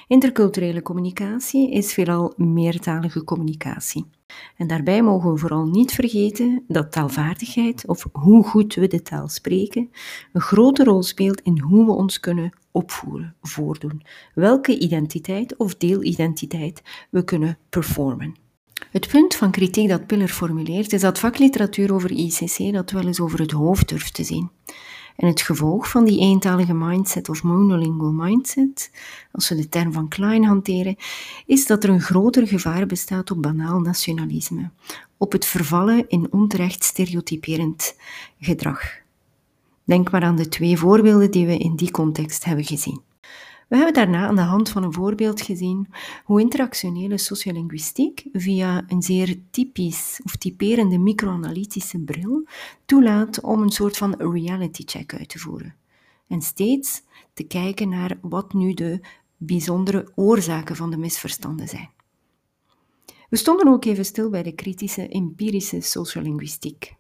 Interculturele 0.07 0.83
communicatie 0.83 1.71
is 1.71 1.93
veelal 1.93 2.33
meertalige 2.37 3.25
communicatie. 3.25 4.05
En 4.57 4.67
daarbij 4.67 5.03
mogen 5.03 5.33
we 5.33 5.39
vooral 5.39 5.67
niet 5.67 5.93
vergeten 5.93 6.65
dat 6.69 6.93
taalvaardigheid, 6.93 7.87
of 7.87 8.07
hoe 8.13 8.45
goed 8.45 8.75
we 8.75 8.87
de 8.87 9.03
taal 9.03 9.29
spreken, 9.29 9.91
een 10.33 10.41
grote 10.41 10.85
rol 10.85 11.03
speelt 11.03 11.41
in 11.41 11.61
hoe 11.61 11.85
we 11.85 11.93
ons 11.93 12.21
kunnen 12.21 12.59
opvoeren, 12.71 13.35
voordoen, 13.43 14.03
welke 14.35 14.79
identiteit 14.79 15.57
of 15.57 15.77
deelidentiteit 15.77 16.83
we 17.11 17.25
kunnen 17.25 17.59
performen. 17.69 18.35
Het 18.91 19.09
punt 19.09 19.35
van 19.35 19.51
kritiek 19.51 19.89
dat 19.89 20.07
Piller 20.07 20.29
formuleert 20.29 20.93
is 20.93 21.01
dat 21.01 21.19
vakliteratuur 21.19 21.93
over 21.93 22.11
ICC 22.11 22.73
dat 22.73 22.91
wel 22.91 23.07
eens 23.07 23.21
over 23.21 23.41
het 23.41 23.51
hoofd 23.51 23.89
durft 23.89 24.15
te 24.15 24.25
zien. 24.25 24.51
En 25.17 25.27
het 25.27 25.41
gevolg 25.41 25.91
van 25.91 26.05
die 26.05 26.21
eentalige 26.21 26.75
mindset 26.75 27.29
of 27.29 27.43
monolingual 27.43 28.13
mindset, 28.13 28.91
als 29.33 29.49
we 29.49 29.55
de 29.55 29.69
term 29.69 29.93
van 29.93 30.09
Klein 30.09 30.45
hanteren, 30.45 30.97
is 31.47 31.67
dat 31.67 31.85
er 31.85 31.91
een 31.91 32.01
groter 32.01 32.47
gevaar 32.47 32.87
bestaat 32.87 33.31
op 33.31 33.43
banaal 33.43 33.81
nationalisme, 33.81 34.71
op 35.17 35.33
het 35.33 35.45
vervallen 35.45 36.09
in 36.09 36.33
onterecht 36.33 36.85
stereotyperend 36.85 37.97
gedrag. 38.41 38.81
Denk 39.85 40.11
maar 40.11 40.23
aan 40.23 40.37
de 40.37 40.49
twee 40.49 40.77
voorbeelden 40.79 41.31
die 41.31 41.47
we 41.47 41.59
in 41.59 41.77
die 41.77 41.91
context 41.91 42.45
hebben 42.45 42.65
gezien. 42.65 43.01
We 43.67 43.77
hebben 43.77 43.95
daarna 43.95 44.27
aan 44.27 44.37
de 44.37 44.43
hand 44.43 44.69
van 44.69 44.83
een 44.83 44.93
voorbeeld 44.93 45.41
gezien 45.41 45.89
hoe 46.25 46.41
interactionele 46.41 47.19
sociolinguïstiek 47.19 48.25
via 48.33 48.85
een 48.89 49.03
zeer 49.03 49.37
typisch 49.51 50.21
of 50.25 50.37
typerende 50.37 50.99
microanalytische 50.99 51.99
bril 51.99 52.47
toelaat 52.85 53.41
om 53.41 53.63
een 53.63 53.71
soort 53.71 53.97
van 53.97 54.15
reality 54.19 54.83
check 54.85 55.15
uit 55.15 55.29
te 55.29 55.39
voeren. 55.39 55.75
En 56.29 56.43
steeds 56.43 57.03
te 57.33 57.43
kijken 57.43 57.89
naar 57.89 58.19
wat 58.21 58.53
nu 58.53 58.75
de 58.75 59.01
bijzondere 59.37 60.13
oorzaken 60.15 60.77
van 60.77 60.91
de 60.91 60.97
misverstanden 60.97 61.69
zijn. 61.69 61.91
We 63.29 63.37
stonden 63.37 63.69
ook 63.69 63.85
even 63.85 64.05
stil 64.05 64.31
bij 64.31 64.43
de 64.43 64.55
kritische 64.55 65.09
empirische 65.09 65.81
sociolinguïstiek. 65.81 66.95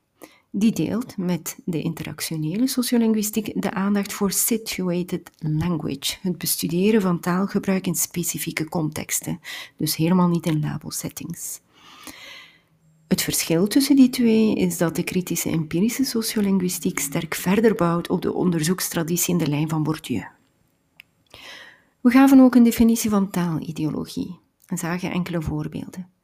Die 0.50 0.72
deelt 0.72 1.16
met 1.16 1.58
de 1.64 1.82
interactionele 1.82 2.66
sociolinguïstiek 2.66 3.62
de 3.62 3.70
aandacht 3.70 4.12
voor 4.12 4.32
situated 4.32 5.30
language, 5.38 6.16
het 6.22 6.38
bestuderen 6.38 7.00
van 7.00 7.20
taalgebruik 7.20 7.86
in 7.86 7.94
specifieke 7.94 8.68
contexten, 8.68 9.40
dus 9.76 9.96
helemaal 9.96 10.28
niet 10.28 10.46
in 10.46 10.60
labelsettings. 10.60 11.60
Het 13.08 13.22
verschil 13.22 13.66
tussen 13.66 13.96
die 13.96 14.10
twee 14.10 14.54
is 14.54 14.78
dat 14.78 14.96
de 14.96 15.02
kritische 15.02 15.50
empirische 15.50 16.04
sociolinguïstiek 16.04 16.98
sterk 16.98 17.34
verder 17.34 17.74
bouwt 17.74 18.08
op 18.08 18.22
de 18.22 18.32
onderzoekstraditie 18.32 19.32
in 19.32 19.38
de 19.38 19.48
lijn 19.48 19.68
van 19.68 19.82
Bourdieu. 19.82 20.26
We 22.00 22.10
gaven 22.10 22.40
ook 22.40 22.54
een 22.54 22.62
definitie 22.62 23.10
van 23.10 23.30
taalideologie 23.30 24.38
en 24.66 24.78
zagen 24.78 25.10
enkele 25.10 25.42
voorbeelden. 25.42 26.15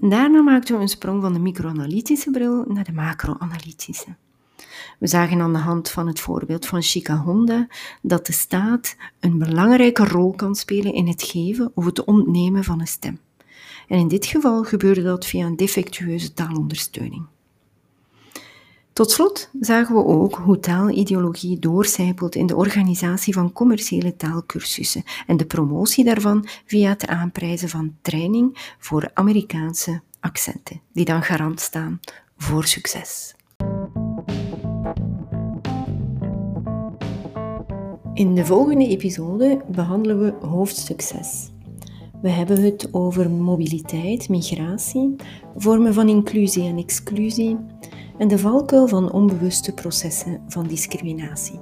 Daarna 0.00 0.42
maakten 0.42 0.76
we 0.76 0.82
een 0.82 0.88
sprong 0.88 1.22
van 1.22 1.32
de 1.32 1.38
microanalytische 1.38 2.30
bril 2.30 2.64
naar 2.68 2.84
de 2.84 2.92
macroanalytische. 2.92 4.16
We 4.98 5.06
zagen 5.06 5.40
aan 5.40 5.52
de 5.52 5.58
hand 5.58 5.90
van 5.90 6.06
het 6.06 6.20
voorbeeld 6.20 6.66
van 6.66 6.82
Chica 6.82 7.16
Honda 7.16 7.66
dat 8.02 8.26
de 8.26 8.32
staat 8.32 8.96
een 9.20 9.38
belangrijke 9.38 10.04
rol 10.04 10.32
kan 10.34 10.54
spelen 10.54 10.94
in 10.94 11.08
het 11.08 11.22
geven 11.22 11.72
of 11.74 11.84
het 11.84 12.04
ontnemen 12.04 12.64
van 12.64 12.80
een 12.80 12.86
stem. 12.86 13.18
En 13.88 13.98
in 13.98 14.08
dit 14.08 14.26
geval 14.26 14.64
gebeurde 14.64 15.02
dat 15.02 15.26
via 15.26 15.46
een 15.46 15.56
defectueuze 15.56 16.32
taalondersteuning. 16.32 17.26
Tot 18.92 19.10
slot 19.10 19.50
zagen 19.60 19.94
we 19.94 20.04
ook 20.04 20.34
hoe 20.34 20.58
taalideologie 20.58 21.58
doorcijpelt 21.58 22.34
in 22.34 22.46
de 22.46 22.56
organisatie 22.56 23.34
van 23.34 23.52
commerciële 23.52 24.16
taalkursussen 24.16 25.04
en 25.26 25.36
de 25.36 25.46
promotie 25.46 26.04
daarvan 26.04 26.46
via 26.66 26.88
het 26.88 27.06
aanprijzen 27.06 27.68
van 27.68 27.96
training 28.02 28.74
voor 28.78 29.10
Amerikaanse 29.14 30.00
accenten, 30.20 30.80
die 30.92 31.04
dan 31.04 31.22
garant 31.22 31.60
staan 31.60 32.00
voor 32.36 32.64
succes. 32.64 33.34
In 38.14 38.34
de 38.34 38.44
volgende 38.44 38.88
episode 38.88 39.64
behandelen 39.68 40.20
we 40.20 40.46
hoofdstuk 40.46 41.00
6. 41.00 41.50
We 42.22 42.28
hebben 42.28 42.62
het 42.62 42.88
over 42.92 43.30
mobiliteit, 43.30 44.28
migratie, 44.28 45.16
vormen 45.56 45.94
van 45.94 46.08
inclusie 46.08 46.64
en 46.64 46.78
exclusie 46.78 47.56
en 48.20 48.28
de 48.28 48.38
valkuil 48.38 48.88
van 48.88 49.12
onbewuste 49.12 49.72
processen 49.72 50.40
van 50.48 50.66
discriminatie. 50.66 51.58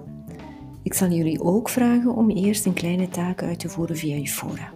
Ik 0.83 0.95
zal 0.95 1.09
jullie 1.09 1.41
ook 1.41 1.69
vragen 1.69 2.15
om 2.15 2.31
eerst 2.31 2.67
een 2.67 2.73
kleine 2.73 3.09
taak 3.09 3.43
uit 3.43 3.59
te 3.59 3.69
voeren 3.69 3.97
via 3.97 4.17
je 4.17 4.29
fora. 4.29 4.73